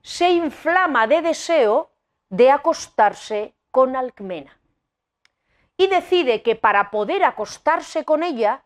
[0.02, 1.92] se inflama de deseo
[2.30, 4.58] de acostarse con Alcmena.
[5.76, 8.64] Y decide que para poder acostarse con ella,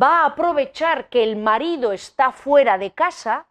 [0.00, 3.46] va a aprovechar que el marido está fuera de casa,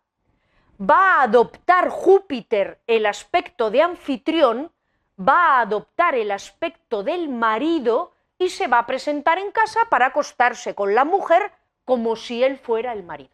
[0.79, 4.71] va a adoptar Júpiter el aspecto de anfitrión,
[5.19, 10.07] va a adoptar el aspecto del marido y se va a presentar en casa para
[10.07, 11.51] acostarse con la mujer
[11.85, 13.31] como si él fuera el marido.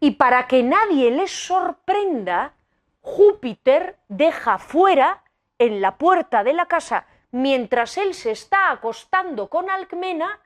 [0.00, 2.54] Y para que nadie les sorprenda,
[3.02, 5.22] Júpiter deja fuera,
[5.58, 10.40] en la puerta de la casa, mientras él se está acostando con Alcmena,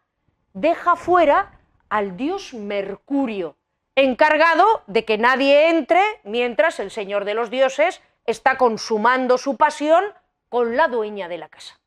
[0.55, 3.57] deja fuera al dios Mercurio,
[3.94, 10.02] encargado de que nadie entre mientras el señor de los dioses está consumando su pasión
[10.48, 11.78] con la dueña de la casa.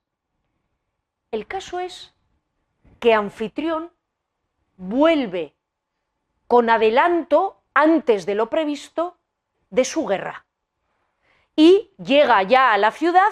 [1.31, 2.13] El caso es
[2.99, 3.91] que Anfitrión
[4.75, 5.55] vuelve
[6.47, 9.17] con adelanto antes de lo previsto
[9.69, 10.45] de su guerra
[11.55, 13.31] y llega ya a la ciudad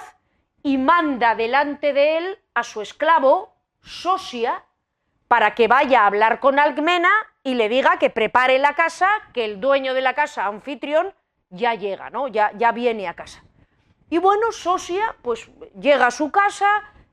[0.64, 4.66] y manda delante de él a su esclavo Sosia
[5.28, 7.12] para que vaya a hablar con Alcmena
[7.44, 11.14] y le diga que prepare la casa, que el dueño de la casa, anfitrión,
[11.50, 12.28] ya llega, ¿no?
[12.28, 13.44] Ya, ya viene a casa.
[14.10, 15.50] Y bueno, Sosia pues
[15.80, 16.68] llega a su casa,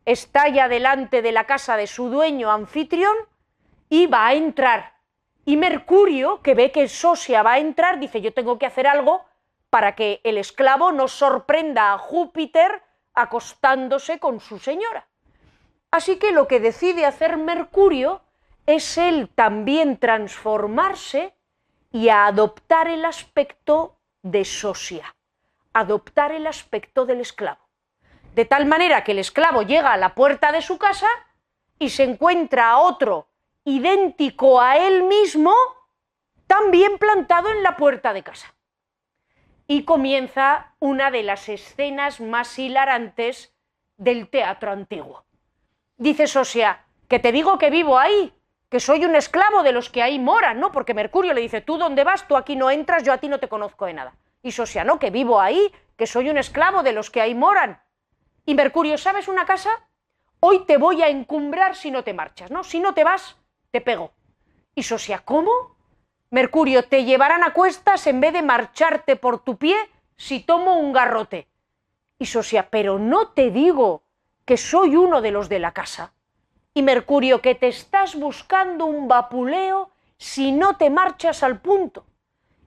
[0.05, 3.17] está ya delante de la casa de su dueño anfitrión
[3.89, 4.95] y va a entrar.
[5.45, 9.25] Y Mercurio, que ve que Sosia va a entrar, dice, yo tengo que hacer algo
[9.71, 12.83] para que el esclavo no sorprenda a Júpiter
[13.15, 15.09] acostándose con su señora.
[15.93, 18.23] Así que lo que decide hacer Mercurio
[18.65, 21.35] es él también transformarse
[21.93, 25.15] y adoptar el aspecto de Sosia,
[25.75, 27.61] adoptar el aspecto del esclavo.
[28.35, 31.09] De tal manera que el esclavo llega a la puerta de su casa
[31.79, 33.29] y se encuentra a otro
[33.65, 35.53] idéntico a él mismo,
[36.47, 38.55] también plantado en la puerta de casa
[39.67, 43.55] y comienza una de las escenas más hilarantes
[43.99, 45.25] del teatro antiguo.
[46.03, 48.35] Dice Sosia, que te digo que vivo ahí,
[48.69, 50.73] que soy un esclavo de los que ahí moran, ¿no?
[50.73, 53.39] Porque Mercurio le dice, tú dónde vas, tú aquí no entras, yo a ti no
[53.39, 54.17] te conozco de nada.
[54.43, 57.81] Y Sosia, no, que vivo ahí, que soy un esclavo de los que ahí moran.
[58.45, 59.71] Y Mercurio, ¿sabes una casa?
[60.41, 62.65] Hoy te voy a encumbrar si no te marchas, ¿no?
[62.65, 63.37] Si no te vas,
[63.71, 64.11] te pego.
[64.75, 65.53] Y Sosia, ¿cómo?
[66.31, 69.77] Mercurio, te llevarán a cuestas en vez de marcharte por tu pie
[70.17, 71.47] si tomo un garrote.
[72.19, 74.03] Y Sosia, pero no te digo
[74.45, 76.13] que soy uno de los de la casa.
[76.75, 82.07] Y Mercurio, que te estás buscando un vapuleo si no te marchas al punto.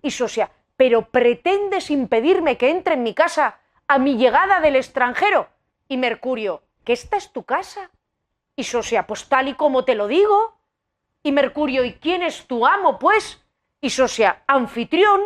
[0.01, 5.49] Y Sosia, pero pretendes impedirme que entre en mi casa a mi llegada del extranjero.
[5.87, 7.91] Y Mercurio, que esta es tu casa.
[8.55, 10.57] Y Sosia, pues tal y como te lo digo.
[11.23, 13.41] Y Mercurio, ¿y quién es tu amo, pues?
[13.85, 15.21] y Sosia anfitrión,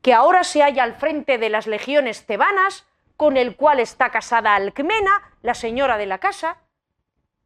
[0.00, 2.85] que ahora se halla al frente de las legiones tebanas,
[3.16, 6.58] con el cual está casada Alcmena, la señora de la casa,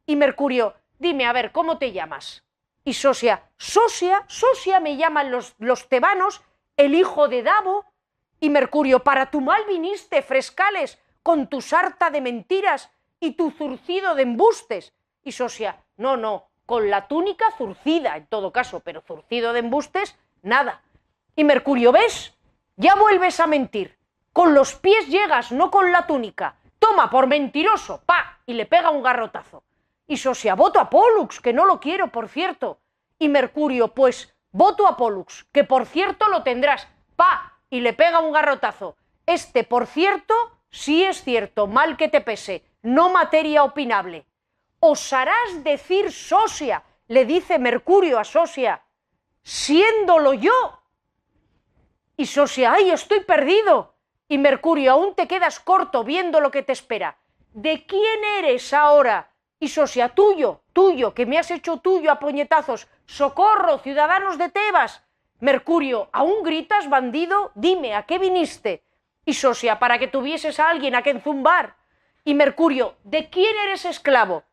[0.05, 2.43] y Mercurio, dime, a ver, ¿cómo te llamas?
[2.83, 6.41] Y Sosia, Sosia, Sosia me llaman los, los tebanos,
[6.77, 7.85] el hijo de Davo,
[8.39, 14.15] y Mercurio, para tu mal viniste, frescales, con tu sarta de mentiras y tu zurcido
[14.15, 14.93] de embustes.
[15.23, 20.17] Y Sosia, no, no, con la túnica zurcida, en todo caso, pero zurcido de embustes,
[20.41, 20.81] nada.
[21.35, 22.33] Y Mercurio, ¿ves?
[22.77, 24.00] Ya vuelves a mentir.
[24.33, 26.55] Con los pies llegas, no con la túnica.
[26.79, 29.63] Toma, por mentiroso, pa, y le pega un garrotazo.
[30.07, 32.79] Y Sosia, voto a Pollux, que no lo quiero, por cierto.
[33.19, 38.19] Y Mercurio, pues, voto a Pollux, que por cierto lo tendrás, pa, y le pega
[38.19, 38.95] un garrotazo.
[39.25, 40.33] Este, por cierto,
[40.69, 44.25] sí es cierto, mal que te pese, no materia opinable.
[44.79, 46.83] ¿Osarás decir Sosia?
[47.11, 48.81] le dice Mercurio a Sosia,
[49.43, 50.79] siéndolo yo.
[52.15, 53.90] Y Sosia, ay, estoy perdido.
[54.31, 57.17] Y Mercurio, aún te quedas corto viendo lo que te espera.
[57.51, 59.29] ¿De quién eres ahora?
[59.59, 62.87] Y Sosia, tuyo, tuyo, que me has hecho tuyo a puñetazos.
[63.05, 65.03] Socorro, ciudadanos de Tebas.
[65.41, 67.51] Mercurio, ¿aún gritas, bandido?
[67.55, 68.85] Dime, ¿a qué viniste?
[69.25, 71.75] Y Sosia, para que tuvieses a alguien a quien zumbar.
[72.23, 74.45] Y Mercurio, ¿de quién eres esclavo?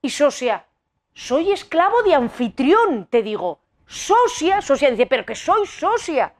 [0.00, 0.66] Y Sosia,
[1.14, 3.60] soy esclavo de anfitrión, te digo.
[3.86, 6.34] Sosia, Sosia dice, pero que soy Sosia.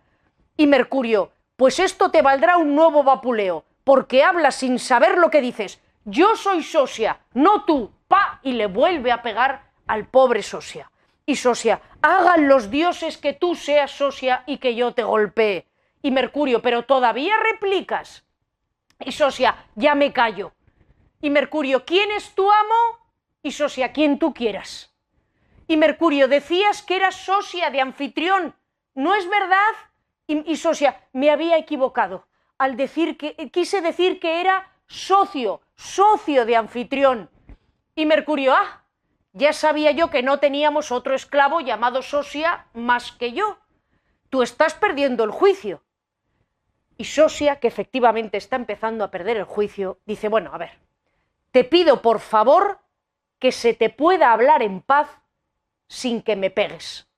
[0.56, 1.30] Y Mercurio,
[1.62, 5.80] pues esto te valdrá un nuevo vapuleo, porque hablas sin saber lo que dices.
[6.04, 7.92] Yo soy Sosia, no tú.
[8.08, 10.90] Pa, y le vuelve a pegar al pobre Sosia.
[11.24, 15.68] Y Sosia, hagan los dioses que tú seas Sosia y que yo te golpee.
[16.02, 18.24] Y Mercurio, pero todavía replicas.
[18.98, 20.50] Y Sosia, ya me callo.
[21.20, 23.06] Y Mercurio, ¿quién es tu amo?
[23.40, 24.92] Y Sosia, quien tú quieras.
[25.68, 28.52] Y Mercurio, decías que eras socia de anfitrión.
[28.96, 29.91] ¿No es verdad?
[30.26, 32.26] Y, Sosia, me había equivocado.
[32.58, 37.28] al decir que quise decir que era socio, socio de anfitrión.
[37.96, 38.84] Y Mercurio, ah,
[39.32, 43.58] ya sabía yo que no teníamos otro esclavo llamado Sosia más que yo.
[44.30, 45.82] Tú estás perdiendo el juicio.
[46.96, 50.78] Y Sosia, que efectivamente está empezando a perder el juicio, dice, bueno, a ver,
[51.50, 52.78] te pido por favor
[53.38, 55.08] que se te pueda hablar en paz
[55.88, 57.08] sin que me pegues.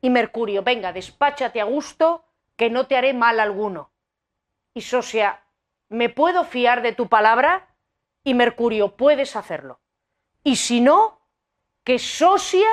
[0.00, 2.24] Y Mercurio, venga, despáchate a gusto,
[2.62, 3.90] que no te haré mal alguno.
[4.72, 5.42] Y Sosia,
[5.88, 7.74] ¿me puedo fiar de tu palabra?
[8.22, 9.80] Y Mercurio, puedes hacerlo.
[10.44, 11.26] Y si no,
[11.82, 12.68] que Sosia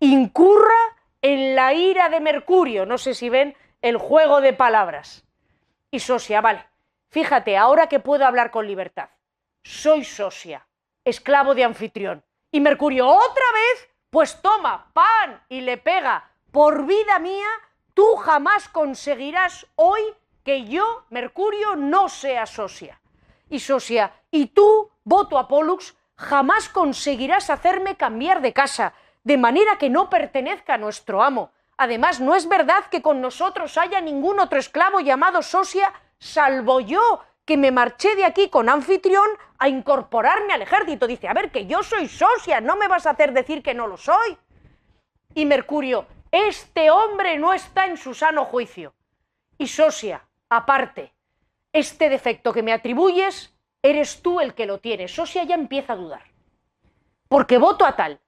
[0.00, 0.74] incurra
[1.22, 2.84] en la ira de Mercurio.
[2.84, 5.24] No sé si ven el juego de palabras.
[5.92, 6.66] Y Sosia, vale,
[7.08, 9.08] fíjate, ahora que puedo hablar con libertad,
[9.62, 10.66] soy Sosia,
[11.04, 12.24] esclavo de anfitrión.
[12.50, 17.46] Y Mercurio, otra vez, pues toma, pan, y le pega, por vida mía,
[17.98, 20.00] tú jamás conseguirás hoy
[20.44, 23.00] que yo, Mercurio, no sea Sosia.
[23.50, 28.94] Y Sosia, y tú, voto a Pollux, jamás conseguirás hacerme cambiar de casa,
[29.24, 31.50] de manera que no pertenezca a nuestro amo.
[31.76, 37.24] Además, no es verdad que con nosotros haya ningún otro esclavo llamado Sosia, salvo yo,
[37.44, 39.26] que me marché de aquí con anfitrión
[39.58, 41.08] a incorporarme al ejército.
[41.08, 43.88] Dice, a ver, que yo soy Sosia, no me vas a hacer decir que no
[43.88, 44.38] lo soy.
[45.34, 48.94] Y Mercurio, este hombre no está en su sano juicio.
[49.56, 51.12] Y Sosia, aparte,
[51.72, 55.14] este defecto que me atribuyes eres tú el que lo tienes.
[55.14, 56.22] Sosia ya empieza a dudar.
[57.28, 58.20] Porque voto a tal.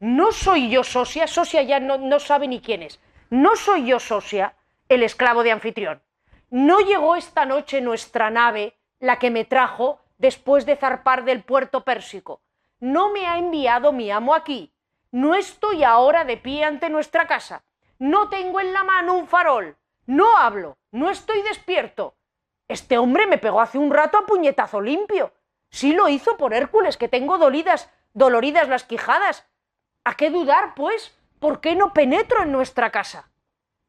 [0.00, 3.00] No soy yo Sosia, Sosia ya no, no sabe ni quién es.
[3.30, 4.54] No soy yo Sosia,
[4.88, 6.02] el esclavo de anfitrión.
[6.50, 11.84] No llegó esta noche nuestra nave, la que me trajo después de zarpar del puerto
[11.84, 12.40] pérsico.
[12.80, 14.72] No me ha enviado mi amo aquí.
[15.10, 17.64] No estoy ahora de pie ante nuestra casa.
[17.98, 19.76] No tengo en la mano un farol.
[20.06, 20.78] No hablo.
[20.90, 22.16] No estoy despierto.
[22.68, 25.32] Este hombre me pegó hace un rato a puñetazo limpio.
[25.70, 29.46] Sí lo hizo por Hércules, que tengo dolidas, doloridas las quijadas.
[30.04, 31.18] ¿A qué dudar, pues?
[31.38, 33.30] ¿Por qué no penetro en nuestra casa?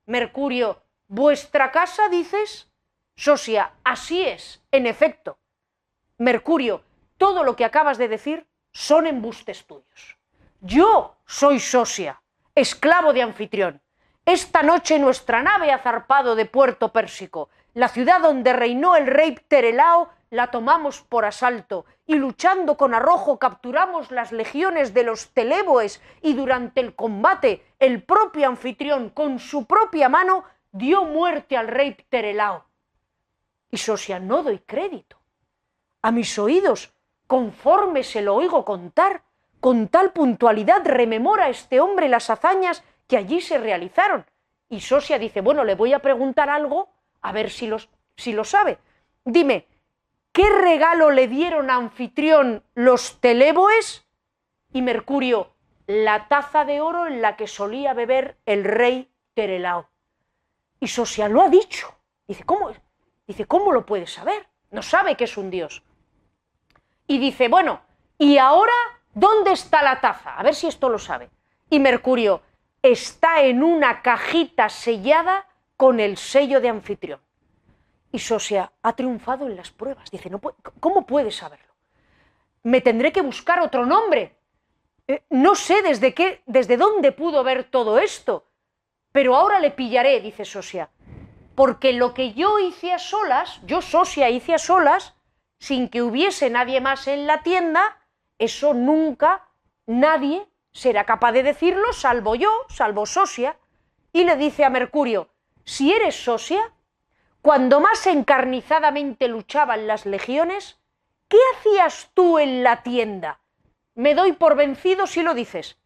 [0.06, 2.72] Mercurio, ¿vuestra casa dices?
[3.16, 5.40] Sosia, así es, en efecto.
[6.18, 6.84] Mercurio,
[7.18, 10.19] todo lo que acabas de decir son embustes tuyos.
[10.62, 12.22] Yo soy Sosia,
[12.56, 13.82] esclavo de anfitrión.
[14.26, 19.32] Esta noche nuestra nave ha zarpado de Puerto Pérsico la ciudad donde reinó el rey
[19.32, 26.02] Pterelao la tomamos por asalto y luchando con arrojo capturamos las legiones de los Teleboes
[26.22, 31.94] y durante el combate el propio anfitrión con su propia mano dio muerte al rey
[31.94, 32.66] Pterelao.
[33.72, 35.18] Y Sosia no doy crédito.
[36.02, 36.92] A mis oídos,
[37.28, 39.24] conforme se lo oigo contar,
[39.60, 44.26] con tal puntualidad rememora este hombre las hazañas que allí se realizaron.
[44.70, 46.90] Y Sosia dice, bueno, le voy a preguntar algo
[47.22, 48.78] a ver si, los, si lo sabe.
[49.26, 49.68] Dime,
[50.32, 54.06] ¿qué regalo le dieron a anfitrión los teleboes?
[54.72, 55.54] Y Mercurio,
[55.88, 59.90] la taza de oro en la que solía beber el rey Terelao.
[60.80, 61.94] Y Sosia lo ha dicho.
[62.28, 62.72] Dice, ¿cómo?
[63.26, 64.48] Dice, ¿cómo lo puede saber?
[64.72, 65.84] No sabe que es un dios.
[67.08, 67.82] Y dice, bueno,
[68.20, 68.74] ¿y ahora
[69.14, 70.36] dónde está la taza?
[70.36, 71.30] A ver si esto lo sabe.
[71.70, 72.42] Y Mercurio,
[72.82, 77.20] está en una cajita sellada con el sello de anfitrión.
[78.12, 80.10] Y Sosia ha triunfado en las pruebas.
[80.10, 80.40] Dice, no
[80.80, 81.74] ¿cómo puede saberlo?
[82.64, 84.36] Me tendré que buscar otro nombre.
[85.08, 88.46] Eh, no sé desde qué, desde dónde pudo ver todo esto,
[89.12, 90.90] pero ahora le pillaré, dice Sosia,
[91.56, 95.16] porque lo que yo hice a solas, yo Sosia hice a solas,
[95.58, 97.99] sin que hubiese nadie más en la tienda,
[98.40, 99.48] eso nunca
[99.86, 103.58] nadie será capaz de decirlo, salvo yo, salvo Sosia,
[104.12, 105.30] y le dice a Mercurio,
[105.64, 106.74] si eres socia,
[107.42, 110.80] cuando más encarnizadamente luchaban las legiones,
[111.28, 113.40] ¿qué hacías tú en la tienda?
[113.96, 115.78] Me doy por vencido si lo dices.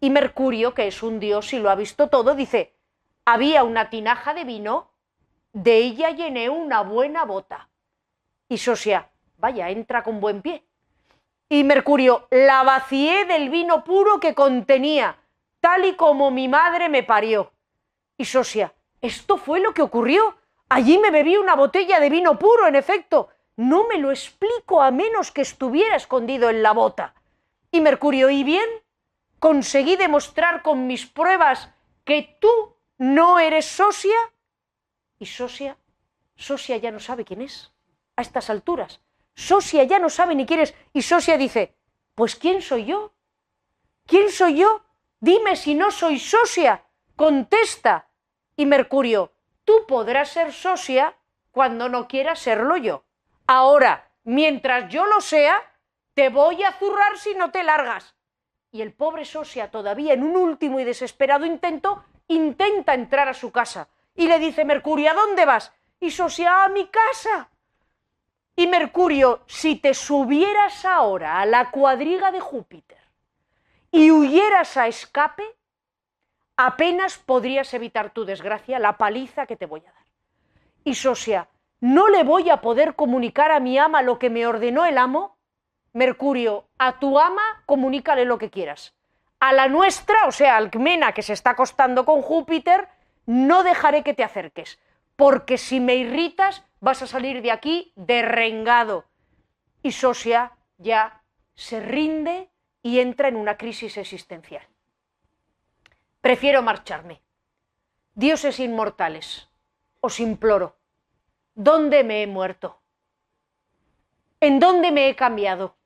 [0.00, 2.74] Y Mercurio, que es un dios y lo ha visto todo, dice,
[3.24, 4.90] había una tinaja de vino,
[5.52, 7.68] de ella llené una buena bota.
[8.48, 10.64] Y Sosia, vaya, entra con buen pie.
[11.52, 15.18] Y Mercurio, la vacié del vino puro que contenía,
[15.58, 17.52] tal y como mi madre me parió.
[18.16, 20.36] Y Sosia, esto fue lo que ocurrió.
[20.68, 23.30] Allí me bebí una botella de vino puro, en efecto.
[23.56, 27.14] No me lo explico a menos que estuviera escondido en la bota.
[27.72, 28.68] Y Mercurio, ¿y bien?
[29.40, 31.68] Conseguí demostrar con mis pruebas
[32.04, 34.16] que tú no eres Sosia.
[35.18, 35.76] Y Sosia,
[36.36, 37.72] Sosia ya no sabe quién es
[38.14, 39.00] a estas alturas.
[39.40, 40.62] Sosia ya no sabe ni quién.
[40.92, 41.74] Y Sosia dice,
[42.14, 43.14] pues ¿quién soy yo?
[44.06, 44.84] ¿Quién soy yo?
[45.18, 46.84] Dime si no soy Sosia.
[47.16, 48.10] Contesta.
[48.54, 49.32] Y Mercurio,
[49.64, 51.16] tú podrás ser socia,
[51.50, 53.04] cuando no quiera serlo yo.
[53.46, 55.58] Ahora, mientras yo lo sea,
[56.12, 58.14] te voy a zurrar si no te largas.
[58.70, 63.50] Y el pobre Sosia, todavía en un último y desesperado intento, intenta entrar a su
[63.50, 63.88] casa.
[64.14, 65.72] Y le dice Mercurio, ¿a dónde vas?
[65.98, 67.50] Y Sosia, a mi casa.
[68.60, 72.98] Y Mercurio, si te subieras ahora a la cuadriga de Júpiter
[73.90, 75.44] y huyeras a escape,
[76.58, 80.04] apenas podrías evitar tu desgracia, la paliza que te voy a dar.
[80.84, 81.48] Y Sosia,
[81.80, 85.38] ¿no le voy a poder comunicar a mi ama lo que me ordenó el amo?
[85.94, 88.94] Mercurio, a tu ama comunícale lo que quieras.
[89.38, 92.88] A la nuestra, o sea, Alcmena, que se está acostando con Júpiter,
[93.24, 94.78] no dejaré que te acerques,
[95.16, 99.04] porque si me irritas vas a salir de aquí derrengado.
[99.82, 101.22] Y Sosia ya
[101.54, 102.50] se rinde
[102.82, 104.66] y entra en una crisis existencial.
[106.20, 107.22] Prefiero marcharme.
[108.14, 109.48] Dioses inmortales,
[110.00, 110.76] os imploro,
[111.54, 112.80] ¿dónde me he muerto?
[114.40, 115.76] ¿En dónde me he cambiado?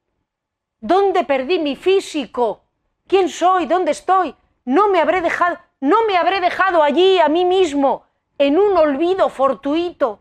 [0.80, 2.64] ¿Dónde perdí mi físico?
[3.06, 3.66] ¿Quién soy?
[3.66, 4.34] ¿Dónde estoy?
[4.64, 8.06] No me habré dejado, no me habré dejado allí a mí mismo
[8.38, 10.20] en un olvido fortuito,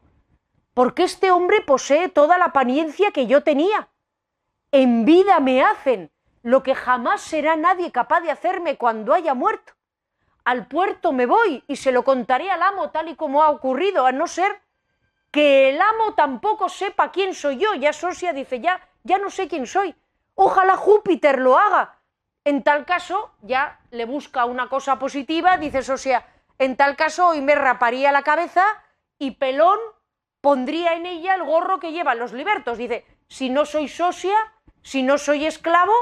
[0.74, 3.90] porque este hombre posee toda la apariencia que yo tenía.
[4.72, 9.74] En vida me hacen lo que jamás será nadie capaz de hacerme cuando haya muerto.
[10.44, 14.06] Al puerto me voy y se lo contaré al amo tal y como ha ocurrido,
[14.06, 14.62] a no ser
[15.32, 17.74] que el amo tampoco sepa quién soy yo.
[17.76, 19.96] Ya Sosia dice, ya, ya no sé quién soy.
[20.36, 22.00] Ojalá Júpiter lo haga.
[22.44, 26.28] En tal caso, ya le busca una cosa positiva, dices, o sea,
[26.60, 28.66] en tal caso hoy me raparía la cabeza
[29.18, 29.80] y Pelón
[30.44, 32.78] pondría en ella el gorro que llevan los libertos.
[32.78, 34.36] Dice, si no soy socia,
[34.82, 35.94] si no soy esclavo,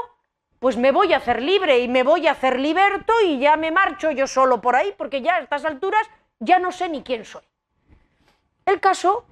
[0.58, 3.70] pues me voy a hacer libre y me voy a hacer liberto y ya me
[3.70, 6.02] marcho yo solo por ahí, porque ya a estas alturas
[6.40, 7.44] ya no sé ni quién soy.
[8.66, 9.24] El caso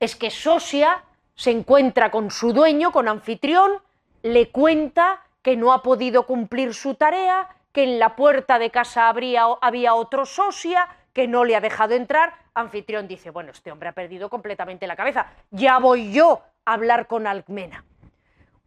[0.00, 1.04] es que Sosia
[1.34, 3.82] se encuentra con su dueño, con anfitrión,
[4.22, 9.08] le cuenta que no ha podido cumplir su tarea, que en la puerta de casa
[9.08, 12.34] habría, había otro socia, que no le ha dejado entrar.
[12.54, 17.06] Anfitrión dice, bueno, este hombre ha perdido completamente la cabeza, ya voy yo a hablar
[17.06, 17.84] con Alcmena.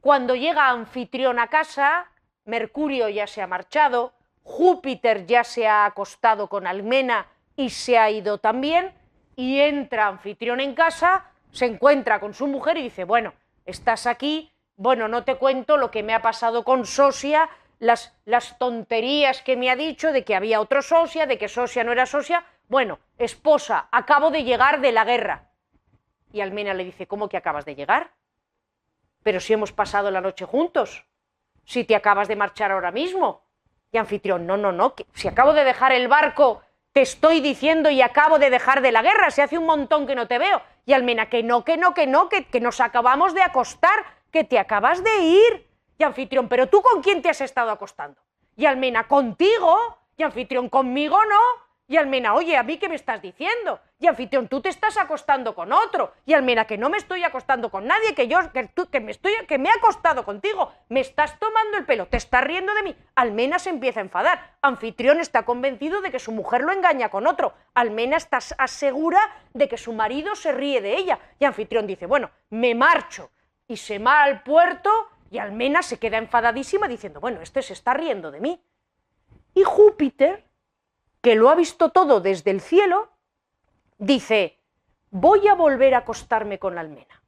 [0.02, 2.12] Cuando llega Anfitrión a casa,
[2.46, 4.14] Mercurio ya se ha marchado,
[4.44, 8.94] Júpiter ya se ha acostado con Almena y se ha ido también,
[9.36, 13.34] y entra Anfitrión en casa, se encuentra con su mujer y dice, bueno,
[13.66, 19.42] estás aquí, bueno, no te cuento lo que me ha pasado con Sosia, las, tonterías
[19.42, 22.46] que me ha dicho de que había otro Sosia, de que Sosia no era Sosia.
[22.68, 25.50] Bueno, esposa, acabo de llegar de la guerra.
[26.32, 28.12] Y Almena le dice, ¿cómo que acabas de llegar?
[29.24, 31.06] Pero si hemos pasado la noche juntos,
[31.64, 33.44] si te acabas de marchar ahora mismo.
[33.92, 36.62] Y anfitrión, no, no, no, que si acabo de dejar el barco,
[36.92, 40.16] te estoy diciendo y acabo de dejar de la guerra, se hace un montón que
[40.16, 40.62] no te veo.
[40.86, 44.60] Y Almena, que no, que no, que no, que nos acabamos de acostar, que te
[44.60, 45.65] acabas de ir.
[45.98, 48.22] Y anfitrión, pero tú con quién te has estado acostando?
[48.56, 50.00] Y Almena, contigo.
[50.18, 51.66] Y anfitrión, conmigo no.
[51.88, 53.80] Y Almena, oye, ¿a mí qué me estás diciendo?
[54.00, 56.14] Y anfitrión, tú te estás acostando con otro.
[56.26, 59.12] Y Almena, que no me estoy acostando con nadie, que yo, que, tú, que me
[59.12, 60.74] estoy, que me he acostado contigo.
[60.90, 62.96] Me estás tomando el pelo, te estás riendo de mí.
[63.14, 64.58] Almena se empieza a enfadar.
[64.64, 67.54] Anfitrión está convencido de que su mujer lo engaña con otro.
[67.76, 69.20] Almena está asegura
[69.54, 71.20] de que su marido se ríe de ella.
[71.38, 73.30] Y anfitrión dice, bueno, me marcho
[73.68, 74.90] y se va al puerto
[75.32, 78.62] y Almena se queda enfadadísima diciendo, bueno, este se está riendo de mí.
[79.54, 80.46] Y Júpiter,
[81.22, 83.10] que lo ha visto todo desde el cielo,
[83.98, 84.60] dice,
[85.10, 87.24] voy a volver a acostarme con almena.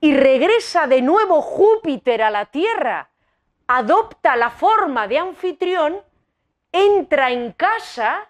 [0.00, 3.10] Y regresa de nuevo Júpiter a la Tierra,
[3.66, 6.00] adopta la forma de anfitrión,
[6.72, 8.28] entra en casa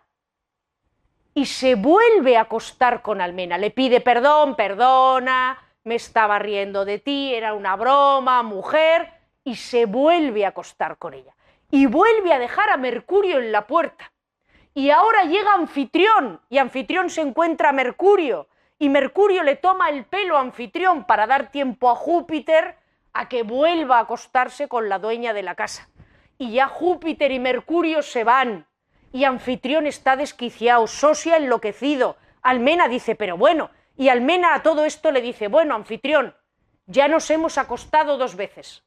[1.35, 3.59] y se vuelve a acostar con Almena.
[3.59, 9.13] Le pide perdón, perdona, me estaba riendo de ti, era una broma, mujer,
[9.45, 11.35] y se vuelve a acostar con ella.
[11.71, 14.13] Y vuelve a dejar a Mercurio en la puerta.
[14.75, 18.49] Y ahora llega Anfitrión, y Anfitrión se encuentra a Mercurio,
[18.79, 22.77] y Mercurio le toma el pelo a Anfitrión para dar tiempo a Júpiter
[23.13, 25.89] a que vuelva a acostarse con la dueña de la casa.
[26.39, 28.67] Y ya Júpiter y Mercurio se van,
[29.13, 32.17] y Anfitrión está desquiciado, Sosia enloquecido.
[32.43, 36.37] Almena dice, pero bueno, y Almena a todo esto le dice, bueno, anfitrión,
[36.87, 38.85] ya nos hemos acostado dos veces.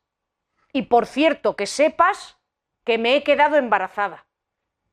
[0.71, 2.37] Y por cierto, que sepas
[2.85, 4.25] que me he quedado embarazada.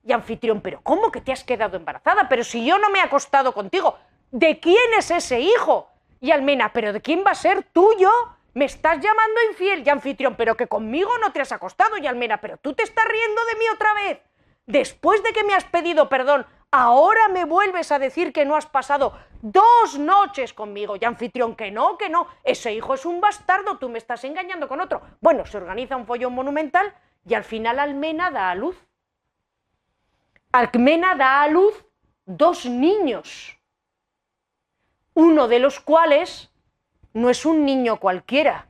[0.03, 2.29] Y anfitrión, pero ¿cómo que te has quedado embarazada?
[2.29, 3.97] Pero si yo no me he acostado contigo,
[4.33, 5.89] ¿de quién es ese hijo?
[6.21, 8.11] Y Almena, pero ¿de quién va a ser tuyo?
[8.55, 9.87] Me estás llamando infiel.
[9.87, 11.97] Y anfitrión, pero que conmigo no te has acostado.
[11.97, 14.21] Y Almena, pero tú te estás riendo de mí otra vez.
[14.67, 18.67] Después de que me has pedido perdón, ahora me vuelves a decir que no has
[18.67, 20.97] pasado dos noches conmigo.
[21.01, 24.69] Y anfitrión, que no, que no, ese hijo es un bastardo, tú me estás engañando
[24.69, 25.03] con otro.
[25.21, 26.95] Bueno, se organiza un follón monumental
[27.27, 28.77] y al final Almena da a luz.
[30.53, 31.85] Almena da a luz
[32.25, 33.59] dos niños,
[35.15, 36.51] uno de los cuales
[37.13, 38.67] no es un niño cualquiera,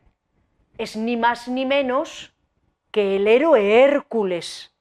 [0.77, 2.35] es ni más ni menos
[2.91, 4.75] que el héroe Hércules,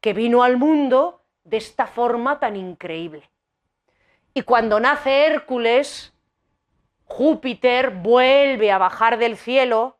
[0.00, 3.30] que vino al mundo de esta forma tan increíble.
[4.32, 6.12] Y cuando nace Hércules,
[7.04, 9.98] Júpiter vuelve a bajar del cielo,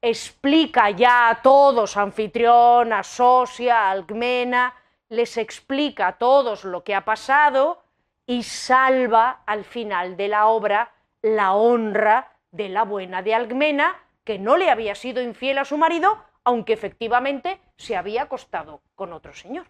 [0.00, 4.74] explica ya a todos, anfitrión, a Sosia, Alcmena,
[5.08, 7.82] les explica a todos lo que ha pasado
[8.26, 10.92] y salva al final de la obra
[11.22, 15.76] la honra de la buena de Alcmena, que no le había sido infiel a su
[15.76, 19.66] marido, aunque efectivamente se había acostado con otro señor.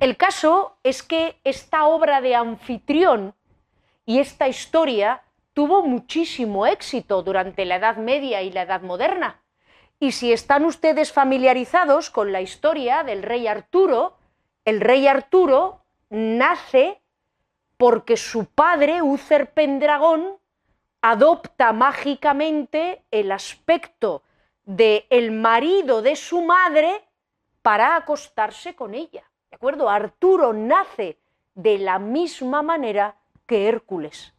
[0.00, 3.34] El caso es que esta obra de anfitrión
[4.06, 5.22] y esta historia
[5.52, 9.42] tuvo muchísimo éxito durante la Edad Media y la Edad Moderna.
[9.98, 14.16] Y si están ustedes familiarizados con la historia del rey Arturo,
[14.64, 17.02] el rey Arturo nace
[17.76, 20.38] porque su padre, Uther Pendragón,
[21.02, 24.22] adopta mágicamente el aspecto
[24.64, 27.04] de el marido de su madre
[27.60, 29.29] para acostarse con ella.
[29.50, 29.90] ¿De acuerdo?
[29.90, 31.18] Arturo nace
[31.54, 33.16] de la misma manera
[33.46, 34.32] que Hércules.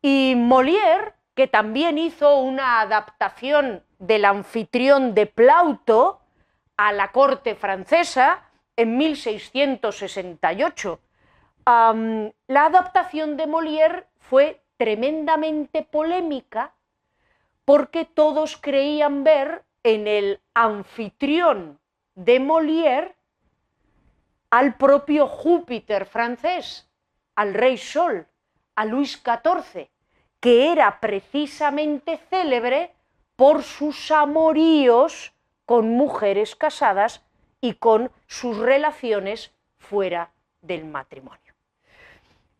[0.00, 6.20] Y Molière, que también hizo una adaptación del anfitrión de Plauto
[6.78, 10.98] a la corte francesa en 1668,
[11.66, 16.72] la adaptación de Molière fue tremendamente polémica
[17.66, 21.78] porque todos creían ver en el anfitrión
[22.14, 23.14] de Molière
[24.52, 26.86] al propio Júpiter francés,
[27.36, 28.26] al rey Sol,
[28.76, 29.88] a Luis XIV,
[30.40, 32.92] que era precisamente célebre
[33.34, 35.32] por sus amoríos
[35.64, 37.24] con mujeres casadas
[37.62, 41.54] y con sus relaciones fuera del matrimonio.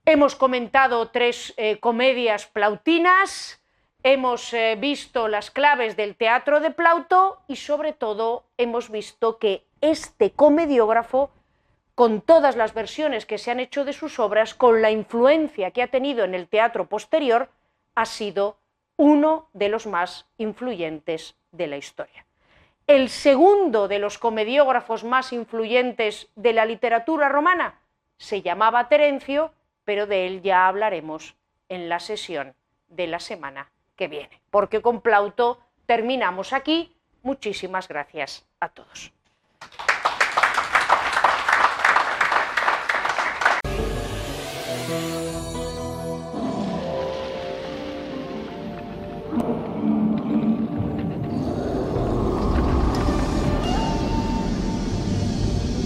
[0.06, 3.62] Hemos comentado tres eh, comedias plautinas,
[4.02, 9.66] hemos eh, visto las claves del teatro de Plauto y sobre todo hemos visto que
[9.82, 11.30] este comediógrafo
[11.94, 15.82] con todas las versiones que se han hecho de sus obras, con la influencia que
[15.82, 17.50] ha tenido en el teatro posterior,
[17.94, 18.56] ha sido
[18.96, 22.24] uno de los más influyentes de la historia.
[22.86, 27.80] El segundo de los comediógrafos más influyentes de la literatura romana
[28.16, 29.52] se llamaba Terencio,
[29.84, 31.36] pero de él ya hablaremos
[31.68, 32.54] en la sesión
[32.88, 36.94] de la semana que viene, porque con Plauto terminamos aquí.
[37.22, 39.12] Muchísimas gracias a todos.